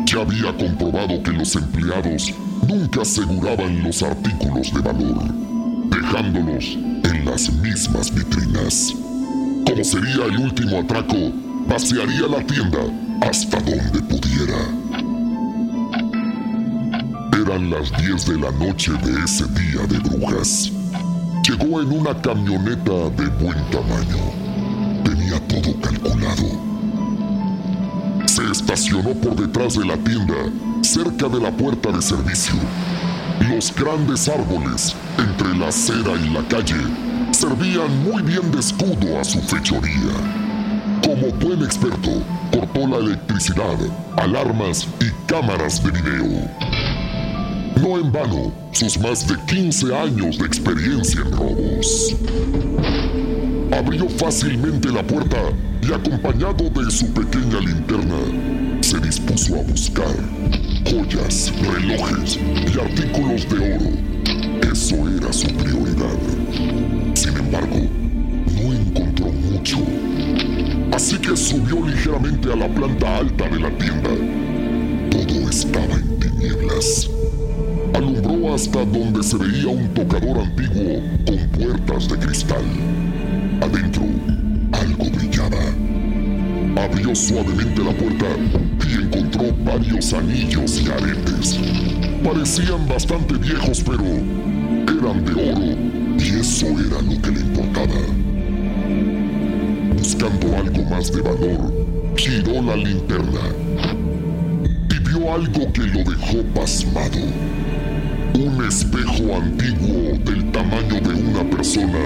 Ya 0.04 0.20
había 0.20 0.56
comprobado 0.56 1.22
que 1.22 1.32
los 1.32 1.54
empleados 1.56 2.34
nunca 2.68 3.02
aseguraban 3.02 3.82
los 3.82 4.02
artículos 4.02 4.72
de 4.74 4.80
valor, 4.80 5.22
dejándolos 5.90 6.76
en 7.04 7.24
las 7.24 7.52
mismas 7.52 8.12
vitrinas. 8.14 8.94
Como 9.66 9.84
sería 9.84 10.24
el 10.26 10.38
último 10.38 10.80
atraco, 10.80 11.32
pasearía 11.68 12.26
la 12.28 12.44
tienda 12.44 12.80
hasta 13.22 13.60
donde 13.60 14.02
pudiera. 14.02 14.79
Eran 17.50 17.68
las 17.68 17.90
10 18.00 18.26
de 18.26 18.38
la 18.38 18.52
noche 18.52 18.92
de 18.92 19.24
ese 19.24 19.44
día 19.46 19.84
de 19.88 19.98
brujas. 19.98 20.70
Llegó 21.42 21.80
en 21.80 21.90
una 21.90 22.14
camioneta 22.22 23.10
de 23.16 23.26
buen 23.42 23.58
tamaño. 23.70 25.02
Tenía 25.02 25.40
todo 25.48 25.74
calculado. 25.80 26.46
Se 28.26 28.44
estacionó 28.52 29.14
por 29.14 29.34
detrás 29.34 29.76
de 29.76 29.84
la 29.84 29.96
tienda, 29.96 30.36
cerca 30.82 31.28
de 31.28 31.40
la 31.40 31.50
puerta 31.50 31.90
de 31.90 32.00
servicio. 32.00 32.54
Los 33.48 33.74
grandes 33.74 34.28
árboles, 34.28 34.94
entre 35.18 35.52
la 35.58 35.68
acera 35.70 36.12
y 36.24 36.28
la 36.28 36.46
calle, 36.46 36.76
servían 37.32 38.04
muy 38.04 38.22
bien 38.22 38.48
de 38.52 38.60
escudo 38.60 39.18
a 39.18 39.24
su 39.24 39.40
fechoría. 39.42 40.12
Como 41.02 41.32
buen 41.44 41.64
experto, 41.64 42.10
cortó 42.52 42.86
la 42.86 42.98
electricidad, 42.98 43.76
alarmas 44.18 44.86
y 45.00 45.10
cámaras 45.26 45.82
de 45.82 45.90
video. 45.90 46.69
No 47.80 47.98
en 47.98 48.12
vano, 48.12 48.52
sus 48.72 48.98
más 48.98 49.26
de 49.26 49.36
15 49.46 49.94
años 49.94 50.38
de 50.38 50.44
experiencia 50.44 51.22
en 51.22 51.32
robos. 51.32 52.14
Abrió 53.72 54.08
fácilmente 54.08 54.88
la 54.88 55.02
puerta 55.02 55.38
y 55.82 55.92
acompañado 55.92 56.68
de 56.68 56.90
su 56.90 57.06
pequeña 57.12 57.58
linterna, 57.60 58.80
se 58.82 58.98
dispuso 59.00 59.56
a 59.56 59.62
buscar 59.62 60.14
joyas, 60.84 61.52
relojes 61.62 62.38
y 62.38 62.78
artículos 62.78 63.48
de 63.48 63.74
oro. 63.74 64.70
Eso 64.70 64.96
era 65.16 65.32
su 65.32 65.46
prioridad. 65.46 66.18
Sin 67.14 67.36
embargo, 67.36 67.78
no 68.56 68.74
encontró 68.74 69.26
mucho. 69.26 69.78
Así 70.92 71.16
que 71.16 71.34
subió 71.34 71.86
ligeramente 71.86 72.52
a 72.52 72.56
la 72.56 72.68
planta 72.68 73.18
alta 73.18 73.48
de 73.48 73.60
la 73.60 73.70
tienda. 73.78 74.10
Todo 75.10 75.48
estaba 75.48 75.94
en 75.94 76.18
tinieblas. 76.18 77.08
Alumbró 77.94 78.54
hasta 78.54 78.84
donde 78.84 79.22
se 79.22 79.36
veía 79.36 79.68
un 79.68 79.88
tocador 79.94 80.38
antiguo 80.38 81.02
con 81.26 81.48
puertas 81.50 82.08
de 82.08 82.18
cristal. 82.18 82.64
Adentro, 83.60 84.02
algo 84.72 85.10
brillaba. 85.10 85.58
Abrió 86.76 87.14
suavemente 87.14 87.82
la 87.82 87.92
puerta 87.92 88.26
y 88.88 89.02
encontró 89.02 89.52
varios 89.64 90.12
anillos 90.12 90.80
y 90.82 90.90
aretes. 90.90 91.58
Parecían 92.22 92.86
bastante 92.88 93.34
viejos, 93.34 93.82
pero 93.84 94.04
eran 94.04 95.24
de 95.24 95.32
oro 95.32 95.90
y 96.18 96.40
eso 96.40 96.66
era 96.66 97.02
lo 97.02 97.22
que 97.22 97.30
le 97.30 97.40
importaba. 97.40 98.00
Buscando 99.96 100.56
algo 100.56 100.84
más 100.90 101.12
de 101.12 101.22
valor, 101.22 101.72
giró 102.16 102.62
la 102.62 102.76
linterna 102.76 103.40
y 104.90 104.98
vio 105.08 105.32
algo 105.32 105.72
que 105.72 105.82
lo 105.82 106.10
dejó 106.10 106.42
pasmado. 106.54 107.18
Un 108.34 108.64
espejo 108.66 109.36
antiguo 109.36 110.18
del 110.24 110.50
tamaño 110.52 111.00
de 111.00 111.14
una 111.22 111.44
persona, 111.50 111.98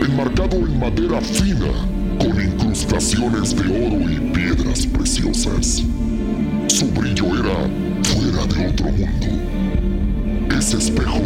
enmarcado 0.00 0.56
en 0.56 0.78
madera 0.78 1.20
fina, 1.20 1.66
con 2.18 2.40
incrustaciones 2.40 3.54
de 3.56 3.86
oro 3.86 4.10
y 4.10 4.18
piedras 4.32 4.86
preciosas. 4.86 5.82
Su 6.68 6.86
brillo 6.92 7.26
era 7.40 7.68
fuera 8.04 8.46
de 8.46 8.68
otro 8.68 8.86
mundo. 8.86 10.56
Ese 10.56 10.78
espejo 10.78 11.20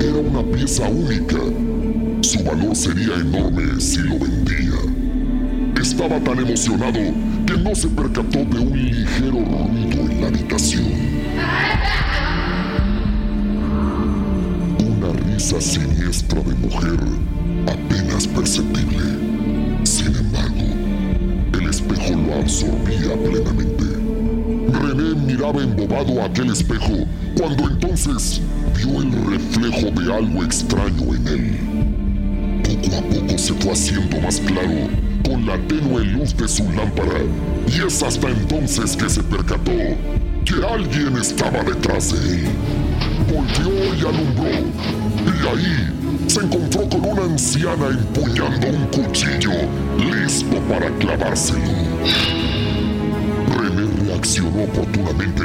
era 0.00 0.16
una 0.16 0.42
pieza 0.56 0.88
única. 0.88 1.36
Su 2.22 2.42
valor 2.44 2.74
sería 2.74 3.14
enorme 3.16 3.80
si 3.80 3.98
lo 3.98 4.18
vendía. 4.18 5.80
Estaba 5.80 6.18
tan 6.20 6.38
emocionado 6.38 7.00
que 7.46 7.56
no 7.58 7.74
se 7.74 7.88
percató 7.88 8.44
de 8.44 8.58
un 8.58 8.72
ligero 8.72 9.40
ruido 9.40 10.10
en 10.10 10.20
la 10.20 10.28
habitación. 10.28 10.84
Una 15.40 15.58
risa 15.58 15.60
siniestra 15.60 16.42
de 16.42 16.54
mujer, 16.56 17.00
apenas 17.66 18.26
perceptible. 18.26 19.02
Sin 19.84 20.14
embargo, 20.14 20.66
el 21.54 21.70
espejo 21.70 22.12
lo 22.14 22.34
absorbía 22.34 23.14
plenamente. 23.24 23.84
René 24.70 25.14
miraba 25.24 25.62
embobado 25.62 26.22
aquel 26.22 26.50
espejo 26.50 27.06
cuando 27.38 27.70
entonces 27.70 28.42
vio 28.76 29.00
el 29.00 29.12
reflejo 29.12 29.90
de 29.98 30.14
algo 30.14 30.44
extraño 30.44 31.14
en 31.14 31.28
él. 31.28 31.58
Poco 32.62 32.96
a 32.96 33.02
poco 33.02 33.38
se 33.38 33.54
fue 33.54 33.72
haciendo 33.72 34.20
más 34.20 34.40
claro 34.40 34.90
con 35.26 35.46
la 35.46 35.56
tenue 35.68 36.04
luz 36.04 36.36
de 36.36 36.48
su 36.48 36.64
lámpara 36.72 37.22
y 37.66 37.86
es 37.86 38.02
hasta 38.02 38.28
entonces 38.28 38.94
que 38.94 39.08
se 39.08 39.22
percató 39.22 39.72
que 40.44 40.66
alguien 40.68 41.16
estaba 41.16 41.62
detrás 41.62 42.12
de 42.12 42.34
él. 42.34 42.48
Volteó 43.32 43.94
y 43.94 44.00
alumbró 44.00 44.99
y 45.30 45.46
ahí 45.48 46.26
se 46.26 46.40
encontró 46.40 46.88
con 46.88 47.04
una 47.04 47.22
anciana 47.24 47.88
empuñando 47.88 48.68
un 48.68 48.86
cuchillo 48.86 49.52
listo 49.98 50.56
para 50.68 50.90
clavárselo. 50.98 51.60
René 53.56 54.06
reaccionó 54.06 54.64
oportunamente 54.64 55.42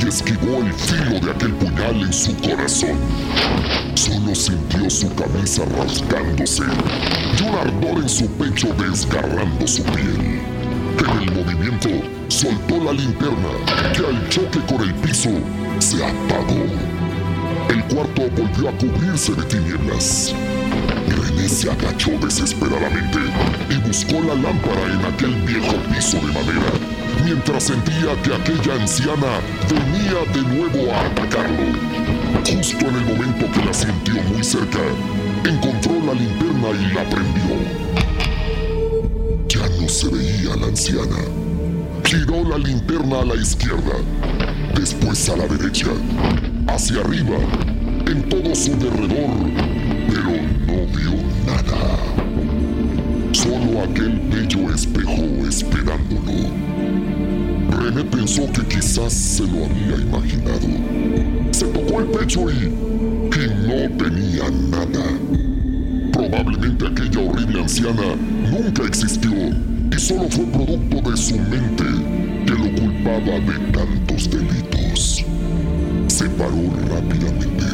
y 0.00 0.08
esquivó 0.08 0.58
el 0.58 0.72
filo 0.72 1.20
de 1.20 1.30
aquel 1.30 1.52
puñal 1.54 2.02
en 2.02 2.12
su 2.12 2.36
corazón. 2.38 2.96
Solo 3.94 4.34
sintió 4.34 4.90
su 4.90 5.14
cabeza 5.14 5.62
rasgándose 5.76 6.62
y 6.62 7.42
un 7.42 7.54
ardor 7.54 8.02
en 8.02 8.08
su 8.08 8.26
pecho 8.32 8.68
desgarrando 8.78 9.66
su 9.66 9.82
piel. 9.84 10.40
En 10.98 11.22
el 11.22 11.32
movimiento, 11.32 11.88
soltó 12.28 12.82
la 12.82 12.92
linterna 12.92 13.48
que 13.94 14.06
al 14.06 14.28
choque 14.28 14.60
con 14.66 14.82
el 14.82 14.94
piso 14.96 15.30
se 15.78 16.04
apagó. 16.04 17.01
El 17.72 17.82
cuarto 17.84 18.28
volvió 18.36 18.68
a 18.68 18.72
cubrirse 18.72 19.32
de 19.32 19.44
tinieblas. 19.44 20.34
René 21.08 21.48
se 21.48 21.70
agachó 21.70 22.10
desesperadamente 22.22 23.18
y 23.70 23.76
buscó 23.88 24.20
la 24.20 24.34
lámpara 24.34 24.92
en 24.92 25.02
aquel 25.06 25.34
viejo 25.46 25.76
piso 25.90 26.18
de 26.18 26.34
madera, 26.34 26.70
mientras 27.24 27.64
sentía 27.64 28.14
que 28.22 28.34
aquella 28.34 28.74
anciana 28.74 29.40
venía 29.70 30.20
de 30.34 30.42
nuevo 30.54 30.92
a 30.92 31.06
atacarlo. 31.06 31.64
Justo 32.44 32.88
en 32.88 32.94
el 32.94 33.04
momento 33.06 33.50
que 33.50 33.64
la 33.64 33.72
sintió 33.72 34.22
muy 34.24 34.44
cerca, 34.44 34.80
encontró 35.48 35.94
la 36.04 36.12
linterna 36.12 36.68
y 36.78 36.92
la 36.92 37.08
prendió. 37.08 37.56
Ya 39.48 39.66
no 39.80 39.88
se 39.88 40.08
veía 40.08 40.56
la 40.56 40.66
anciana. 40.66 41.16
Giró 42.04 42.46
la 42.46 42.58
linterna 42.58 43.20
a 43.20 43.24
la 43.24 43.34
izquierda, 43.36 43.96
después 44.74 45.26
a 45.30 45.36
la 45.38 45.46
derecha, 45.46 45.88
hacia 46.74 47.00
arriba, 47.00 47.36
en 48.06 48.22
todo 48.30 48.54
su 48.54 48.72
derredor, 48.78 49.30
pero 50.08 50.32
no 50.66 50.86
vio 50.96 51.12
nada. 51.46 51.98
Solo 53.32 53.82
aquel 53.82 54.18
bello 54.30 54.72
espejo 54.72 55.22
esperándolo. 55.46 56.32
René 57.78 58.04
pensó 58.04 58.50
que 58.52 58.62
quizás 58.62 59.12
se 59.12 59.42
lo 59.42 59.66
había 59.66 59.96
imaginado. 60.00 60.68
Se 61.50 61.66
tocó 61.66 62.00
el 62.00 62.06
pecho 62.06 62.50
y, 62.50 62.64
y 62.64 63.48
no 63.66 63.96
tenía 63.98 64.50
nada. 64.70 65.04
Probablemente 66.12 66.86
aquella 66.86 67.20
horrible 67.20 67.60
anciana 67.60 68.16
nunca 68.50 68.84
existió 68.84 69.30
y 69.30 69.98
solo 69.98 70.28
fue 70.30 70.46
producto 70.46 71.10
de 71.10 71.16
su 71.16 71.38
mente 71.38 71.84
que 72.46 72.52
lo 72.52 72.70
culpaba 72.80 73.40
de 73.40 73.58
tantos 73.72 74.30
delitos. 74.30 74.61
Se 76.22 76.28
paró 76.28 76.54
rápidamente. 76.88 77.64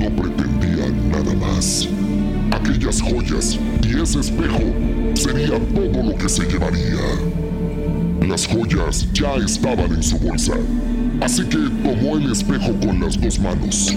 No 0.00 0.10
pretendía 0.20 0.88
nada 1.08 1.34
más. 1.34 1.88
Aquellas 2.50 3.00
joyas 3.00 3.60
y 3.84 4.00
ese 4.00 4.18
espejo 4.18 4.58
sería 5.14 5.56
todo 5.72 6.02
lo 6.02 6.16
que 6.16 6.28
se 6.28 6.42
llevaría. 6.46 6.98
Las 8.26 8.44
joyas 8.44 9.06
ya 9.12 9.36
estaban 9.36 9.92
en 9.92 10.02
su 10.02 10.18
bolsa, 10.18 10.54
así 11.20 11.44
que 11.44 11.58
tomó 11.84 12.16
el 12.16 12.32
espejo 12.32 12.72
con 12.84 12.98
las 12.98 13.20
dos 13.20 13.38
manos. 13.38 13.94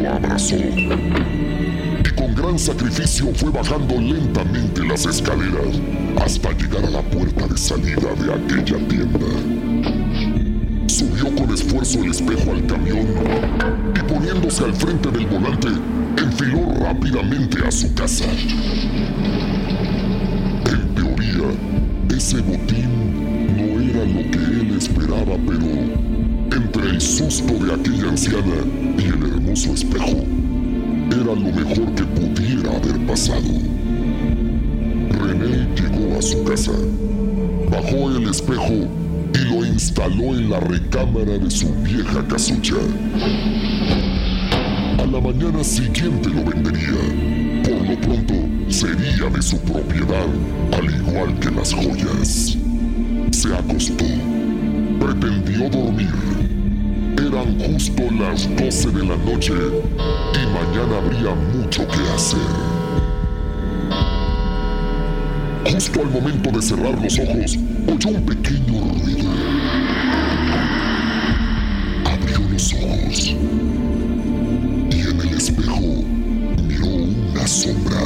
Lo 0.00 0.08
abrazó 0.08 0.54
y 0.54 2.10
con 2.14 2.32
gran 2.36 2.60
sacrificio 2.60 3.34
fue 3.34 3.50
bajando 3.50 4.00
lentamente 4.00 4.84
las 4.86 5.04
escaleras 5.04 5.80
hasta 6.24 6.52
llegar 6.52 6.84
a 6.84 6.90
la 6.90 7.02
puerta 7.02 7.48
de 7.48 7.58
salida 7.58 8.14
de 8.20 8.34
aquella 8.34 8.78
tienda. 8.86 10.31
El 11.82 12.12
espejo 12.12 12.52
al 12.52 12.64
camión 12.66 13.08
y 13.96 14.00
poniéndose 14.04 14.64
al 14.64 14.72
frente 14.72 15.10
del 15.10 15.26
volante, 15.26 15.66
enfiló 16.16 16.72
rápidamente 16.78 17.58
a 17.66 17.72
su 17.72 17.92
casa. 17.94 18.24
En 20.70 20.94
teoría, 20.94 21.50
ese 22.16 22.40
botín 22.42 23.56
no 23.56 23.80
era 23.80 24.04
lo 24.04 24.30
que 24.30 24.38
él 24.38 24.76
esperaba, 24.78 25.36
pero 25.44 25.66
entre 26.56 26.88
el 26.88 27.00
susto 27.00 27.52
de 27.52 27.74
aquella 27.74 28.10
anciana 28.10 28.64
y 28.96 29.02
el 29.02 29.32
hermoso 29.34 29.74
espejo, 29.74 30.24
era 31.10 31.24
lo 31.24 31.34
mejor 31.34 31.94
que 31.96 32.04
pudiera 32.04 32.76
haber 32.76 33.06
pasado. 33.06 33.42
René 35.20 35.66
llegó 35.74 36.16
a 36.16 36.22
su 36.22 36.44
casa, 36.44 36.72
bajó 37.68 38.16
el 38.16 38.28
espejo 38.28 39.01
instaló 39.72 40.36
en 40.36 40.50
la 40.50 40.60
recámara 40.60 41.38
de 41.38 41.50
su 41.50 41.72
vieja 41.76 42.26
casucha. 42.28 42.76
A 44.98 45.06
la 45.06 45.20
mañana 45.20 45.64
siguiente 45.64 46.28
lo 46.28 46.44
vendería. 46.44 47.62
Por 47.64 47.88
lo 47.88 48.00
pronto 48.00 48.34
sería 48.68 49.30
de 49.30 49.42
su 49.42 49.58
propiedad, 49.60 50.26
al 50.72 50.84
igual 50.84 51.38
que 51.40 51.50
las 51.50 51.72
joyas. 51.72 52.58
Se 53.30 53.54
acostó. 53.54 54.04
Pretendió 55.00 55.70
dormir. 55.70 56.12
Eran 57.18 57.58
justo 57.60 58.02
las 58.18 58.48
12 58.56 58.90
de 58.90 59.04
la 59.06 59.16
noche 59.16 59.54
y 60.34 60.46
mañana 60.46 60.98
habría 60.98 61.34
mucho 61.34 61.86
que 61.88 62.00
hacer. 62.14 62.38
Justo 65.72 66.00
al 66.00 66.10
momento 66.10 66.50
de 66.50 66.62
cerrar 66.62 67.02
los 67.02 67.18
ojos, 67.18 67.58
oyó 67.86 68.10
un 68.10 68.26
pequeño 68.26 68.80
ruido. 69.02 69.30
Abrió 72.04 72.38
los 72.50 72.72
ojos 72.74 73.36
y 74.90 75.00
en 75.00 75.20
el 75.20 75.36
espejo 75.36 75.80
miró 76.66 76.86
una 76.86 77.46
sombra. 77.46 78.00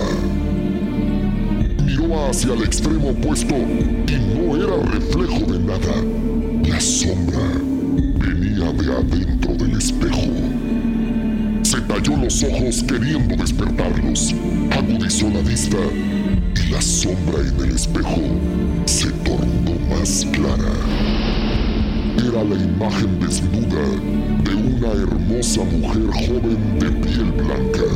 Miró 1.85 2.29
hacia 2.29 2.55
el 2.55 2.63
extremo 2.63 3.11
opuesto 3.11 3.55
y 3.55 4.13
no 4.35 4.57
era 4.57 4.83
reflejo 4.93 5.53
de 5.53 5.59
nada. 5.61 6.03
La 6.69 6.81
sombra 6.81 7.41
venía 8.19 8.73
de 8.73 8.93
adentro 8.93 9.55
del 9.55 9.77
espejo. 9.77 10.56
Se 11.87 11.93
talló 11.93 12.17
los 12.17 12.43
ojos 12.43 12.83
queriendo 12.83 13.37
despertarlos. 13.37 14.35
Agudizó 14.73 15.31
la 15.31 15.41
vista 15.41 15.77
y 16.57 16.71
la 16.71 16.83
sombra 16.83 17.39
en 17.41 17.65
el 17.65 17.77
espejo 17.77 18.23
se 18.87 19.11
tornó 19.23 19.79
más 19.89 20.27
clara. 20.33 20.73
Era 22.19 22.43
la 22.43 22.57
imagen 22.57 23.21
desnuda 23.21 23.85
de 24.43 24.55
una 24.57 24.89
hermosa 25.01 25.63
mujer 25.63 26.07
joven 26.27 26.79
de 26.81 26.91
piel 26.91 27.31
blanca. 27.33 27.87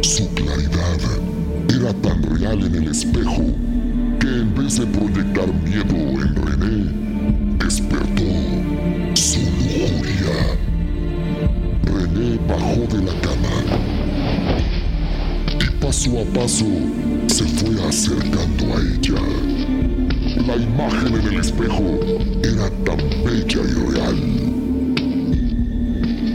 Su 0.00 0.26
claridad 0.32 1.00
era 1.68 1.92
tan 1.92 2.22
real 2.22 2.64
en 2.64 2.74
el 2.74 2.88
espejo 2.90 3.44
que 4.18 4.28
en 4.28 4.54
vez 4.54 4.78
de 4.78 4.86
proyectar 4.86 5.52
miedo 5.62 6.22
en 6.22 6.34
René, 6.36 7.07
bajó 12.48 12.86
de 12.96 13.02
la 13.04 13.12
cama 13.20 13.54
y 15.60 15.70
paso 15.84 16.10
a 16.20 16.24
paso 16.32 16.66
se 17.26 17.44
fue 17.44 17.74
acercando 17.86 18.64
a 18.74 18.80
ella. 18.80 19.20
La 20.46 20.56
imagen 20.56 21.14
en 21.14 21.26
el 21.32 21.40
espejo 21.40 22.00
era 22.42 22.70
tan 22.84 22.98
bella 23.24 23.60
y 23.62 23.74
real. 23.92 24.18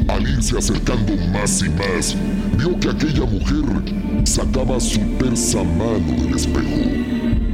Al 0.07 0.21
irse 0.29 0.57
acercando 0.57 1.13
más 1.31 1.63
y 1.63 1.69
más, 1.69 2.15
vio 2.57 2.79
que 2.79 2.89
aquella 2.89 3.25
mujer 3.25 3.65
sacaba 4.25 4.79
su 4.79 4.99
tersa 5.17 5.63
mano 5.63 6.13
del 6.21 6.35
espejo, 6.35 6.81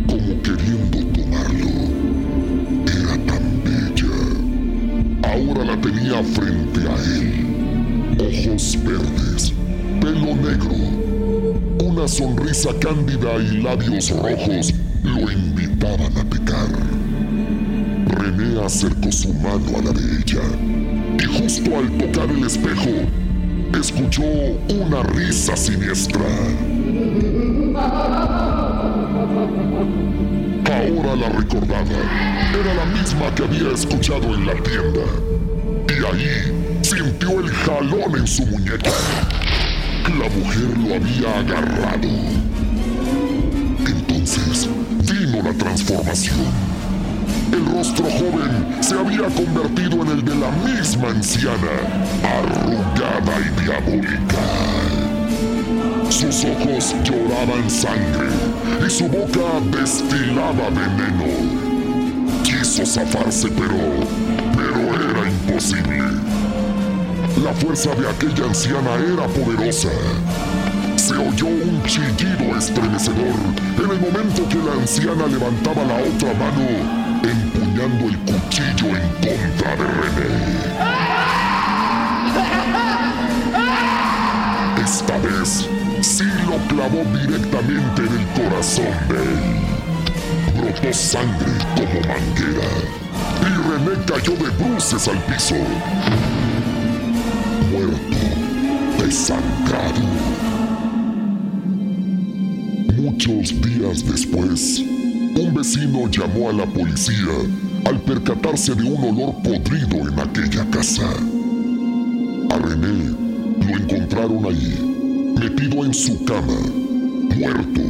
como 0.08 0.42
queriendo 0.42 1.00
tomarlo. 1.14 1.72
Era 2.88 3.16
tan 3.26 3.64
bella. 3.64 4.14
Ahora 5.24 5.64
la 5.66 5.82
tenía 5.82 6.24
frente 6.24 6.80
a 6.90 6.96
él. 7.18 7.49
Ojos 8.40 8.78
verdes, 8.86 9.54
pelo 10.00 10.34
negro, 10.34 10.72
una 11.84 12.08
sonrisa 12.08 12.70
cándida 12.80 13.36
y 13.36 13.62
labios 13.62 14.12
rojos 14.12 14.74
lo 15.04 15.30
invitaban 15.30 16.18
a 16.18 16.24
pecar. 16.24 16.70
René 18.08 18.64
acercó 18.64 19.12
su 19.12 19.34
mano 19.34 19.78
a 19.78 19.82
la 19.82 19.92
de 19.92 20.20
ella 20.20 20.42
y 21.20 21.26
justo 21.26 21.78
al 21.78 21.90
tocar 21.98 22.30
el 22.30 22.46
espejo, 22.46 22.92
escuchó 23.78 24.24
una 24.24 25.04
risa 25.04 25.58
siniestra. 25.58 26.26
Ahora 30.66 31.16
la 31.16 31.30
recordaba. 31.30 32.00
Era 32.58 32.74
la 32.74 32.86
misma 32.86 33.36
que 33.36 33.44
había 33.44 33.74
escuchado 33.74 34.34
en 34.34 34.46
la 34.46 34.54
tienda. 34.64 35.02
Y 35.90 36.06
ahí 36.06 36.69
sintió 36.90 37.40
el 37.40 37.50
jalón 37.52 38.18
en 38.18 38.26
su 38.26 38.44
muñeca. 38.48 38.90
La 40.08 40.28
mujer 40.28 40.76
lo 40.76 40.96
había 40.96 41.40
agarrado. 41.40 42.10
Entonces 43.86 44.68
vino 45.04 45.44
la 45.44 45.54
transformación. 45.54 46.40
El 47.52 47.66
rostro 47.68 48.06
joven 48.06 48.78
se 48.82 48.96
había 48.98 49.28
convertido 49.28 50.02
en 50.02 50.08
el 50.08 50.26
de 50.26 50.36
la 50.36 50.50
misma 50.66 51.10
anciana, 51.10 51.78
arrugada 52.24 53.38
y 53.40 53.62
diabólica. 53.62 54.46
Sus 56.10 56.44
ojos 56.44 56.96
lloraban 57.04 57.70
sangre 57.70 58.30
y 58.86 58.90
su 58.90 59.08
boca 59.08 59.62
destilaba 59.72 60.70
veneno. 60.72 61.28
Quiso 62.44 62.84
zafarse, 62.84 63.48
pero, 63.50 63.78
pero 64.56 65.12
era 65.12 65.30
imposible. 65.30 66.00
La 67.44 67.54
fuerza 67.54 67.96
de 67.96 68.10
aquella 68.10 68.46
anciana 68.46 68.96
era 68.96 69.26
poderosa. 69.28 69.90
Se 70.98 71.14
oyó 71.14 71.48
un 71.48 71.82
chillido 71.86 72.58
estremecedor 72.58 73.36
en 73.78 73.92
el 73.92 74.00
momento 74.00 74.48
que 74.50 74.58
la 74.58 74.74
anciana 74.74 75.26
levantaba 75.26 75.84
la 75.86 75.96
otra 75.96 76.34
mano 76.34 77.10
empuñando 77.24 78.10
el 78.10 78.18
cuchillo 78.20 78.98
en 78.98 79.10
contra 79.22 79.76
de 79.76 79.86
René. 79.86 80.60
esta 84.84 85.18
vez 85.20 85.68
sí 86.02 86.24
lo 86.48 86.58
clavó 86.68 87.04
directamente 87.16 88.02
en 88.02 88.20
el 88.20 88.26
corazón 88.50 88.86
de 89.08 89.16
él. 89.16 89.40
Brotó 90.58 90.94
sangre 90.94 91.52
como 91.76 92.00
manguera 92.08 92.70
y 93.42 93.50
René 93.70 94.06
cayó 94.06 94.34
de 94.34 94.50
bruces 94.62 95.08
al 95.08 95.20
piso. 95.26 95.56
Muerto, 99.10 99.10
desangrado. 99.10 100.06
Muchos 102.96 103.60
días 103.62 104.06
después, 104.06 104.82
un 105.36 105.54
vecino 105.54 106.10
llamó 106.10 106.50
a 106.50 106.54
la 106.54 106.66
policía 106.66 107.28
al 107.86 108.02
percatarse 108.02 108.74
de 108.76 108.84
un 108.84 109.04
olor 109.04 109.36
podrido 109.42 110.08
en 110.08 110.20
aquella 110.20 110.70
casa. 110.70 111.10
A 112.52 112.58
René 112.60 113.16
lo 113.68 113.78
encontraron 113.78 114.46
ahí, 114.46 115.34
metido 115.40 115.86
en 115.86 115.94
su 115.94 116.24
cama, 116.26 116.60
muerto 117.36 117.82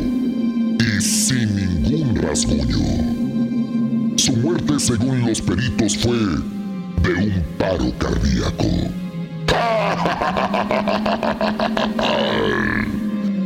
y 0.80 1.02
sin 1.02 1.56
ningún 1.56 2.16
rasguño. 2.16 2.78
Su 4.18 4.38
muerte, 4.38 4.80
según 4.80 5.26
los 5.26 5.42
peritos, 5.42 5.98
fue 5.98 6.18
de 7.04 7.14
un 7.14 7.44
paro 7.58 7.92
cardíaco. 7.98 8.70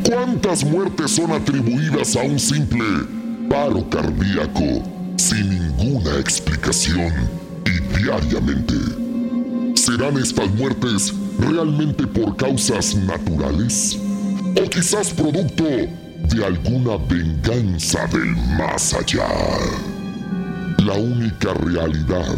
¿Cuántas 0.06 0.64
muertes 0.66 1.12
son 1.12 1.32
atribuidas 1.32 2.16
a 2.16 2.22
un 2.22 2.40
simple 2.40 2.84
paro 3.50 3.88
cardíaco 3.90 4.84
sin 5.18 5.50
ninguna 5.50 6.20
explicación 6.20 7.12
y 7.66 7.80
diariamente? 7.98 8.76
¿Serán 9.76 10.18
estas 10.18 10.50
muertes 10.52 11.14
realmente 11.40 12.06
por 12.08 12.36
causas 12.36 12.96
naturales? 12.96 14.00
¿O 14.62 14.70
quizás 14.70 15.10
producto 15.12 15.64
de 15.64 16.46
alguna 16.46 16.98
venganza 17.10 18.06
del 18.08 18.36
más 18.58 18.94
allá? 18.94 19.28
La 20.78 20.94
única 20.94 21.54
realidad 21.54 22.36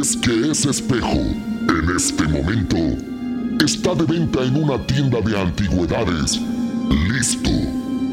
es 0.00 0.16
que 0.16 0.50
ese 0.50 0.70
espejo, 0.70 1.18
en 1.18 1.96
este 1.96 2.24
momento, 2.24 2.76
está 3.64 3.94
de 3.94 4.04
venta 4.04 4.42
en 4.42 4.62
una 4.62 4.78
tienda 4.86 5.20
de 5.20 5.40
antigüedades, 5.40 6.40
listo 7.08 7.50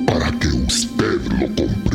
para 0.08 0.32
que 0.32 0.48
usted 0.48 1.22
lo 1.40 1.48
compre. 1.56 1.94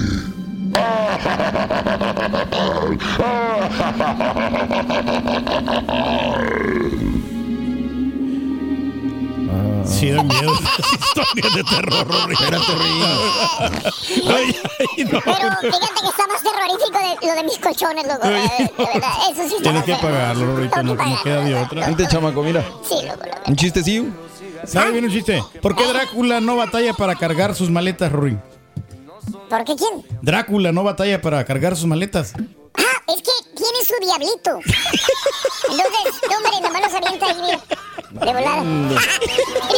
Sí, 9.85 10.11
da 10.11 10.23
miedo 10.23 10.53
esas 10.53 10.93
historias 11.01 11.55
de 11.55 11.65
terror. 11.65 12.33
Espérate, 12.33 12.73
Ay, 14.29 14.57
ay, 14.79 15.05
no. 15.05 15.21
Pero 15.21 15.51
fíjate 15.61 16.01
que 16.01 16.09
está 16.09 16.27
más 16.29 16.38
terrorífico 16.59 16.99
de, 16.99 17.27
lo 17.27 17.35
de 17.35 17.43
mis 17.45 17.59
colchones, 17.59 18.07
loco. 18.07 18.27
eh, 18.27 18.71
De 18.77 18.85
verdad, 18.85 19.11
eso 19.31 19.49
sí 19.49 19.63
Tienes 19.63 19.85
que 19.85 19.95
pagarlo, 19.97 20.57
Rorito, 20.57 20.83
no, 20.83 20.95
no 20.95 21.23
queda 21.23 21.41
de 21.43 21.55
otra. 21.55 21.87
Vente, 21.87 22.07
chamaco, 22.09 22.43
mira. 22.43 22.65
Sí, 22.89 22.97
loco. 23.07 23.25
loco. 23.25 23.39
Un 23.47 23.57
chistecillo. 23.57 24.05
¿Sabe 24.65 24.91
bien 24.93 25.05
un 25.05 25.11
chiste? 25.13 25.43
¿Por 25.63 25.77
qué 25.77 25.87
Drácula 25.87 26.41
no 26.41 26.57
batalla 26.57 26.93
para 26.93 27.15
cargar 27.15 27.55
sus 27.55 27.71
maletas, 27.71 28.11
Rory? 28.11 28.37
¿Por 29.49 29.65
qué 29.65 29.77
quién? 29.77 30.05
Drácula 30.21 30.73
no 30.73 30.83
batalla 30.83 31.21
para 31.23 31.45
cargar 31.45 31.77
sus 31.77 31.87
maletas. 31.87 32.33
Ah, 32.75 33.03
es 33.09 33.23
que 33.23 33.31
tiene 33.55 33.85
su 33.85 33.95
diablito. 34.05 34.59
Entonces, 35.71 36.23
no, 36.29 36.37
hombre, 36.37 36.61
nomás 36.63 36.83
los 36.83 36.95
avienta 36.95 37.27
ahí, 37.27 37.37
mira. 37.43 37.61
De 38.11 38.33
volada. 38.33 38.63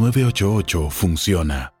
988 0.01 0.89
funciona. 0.89 1.80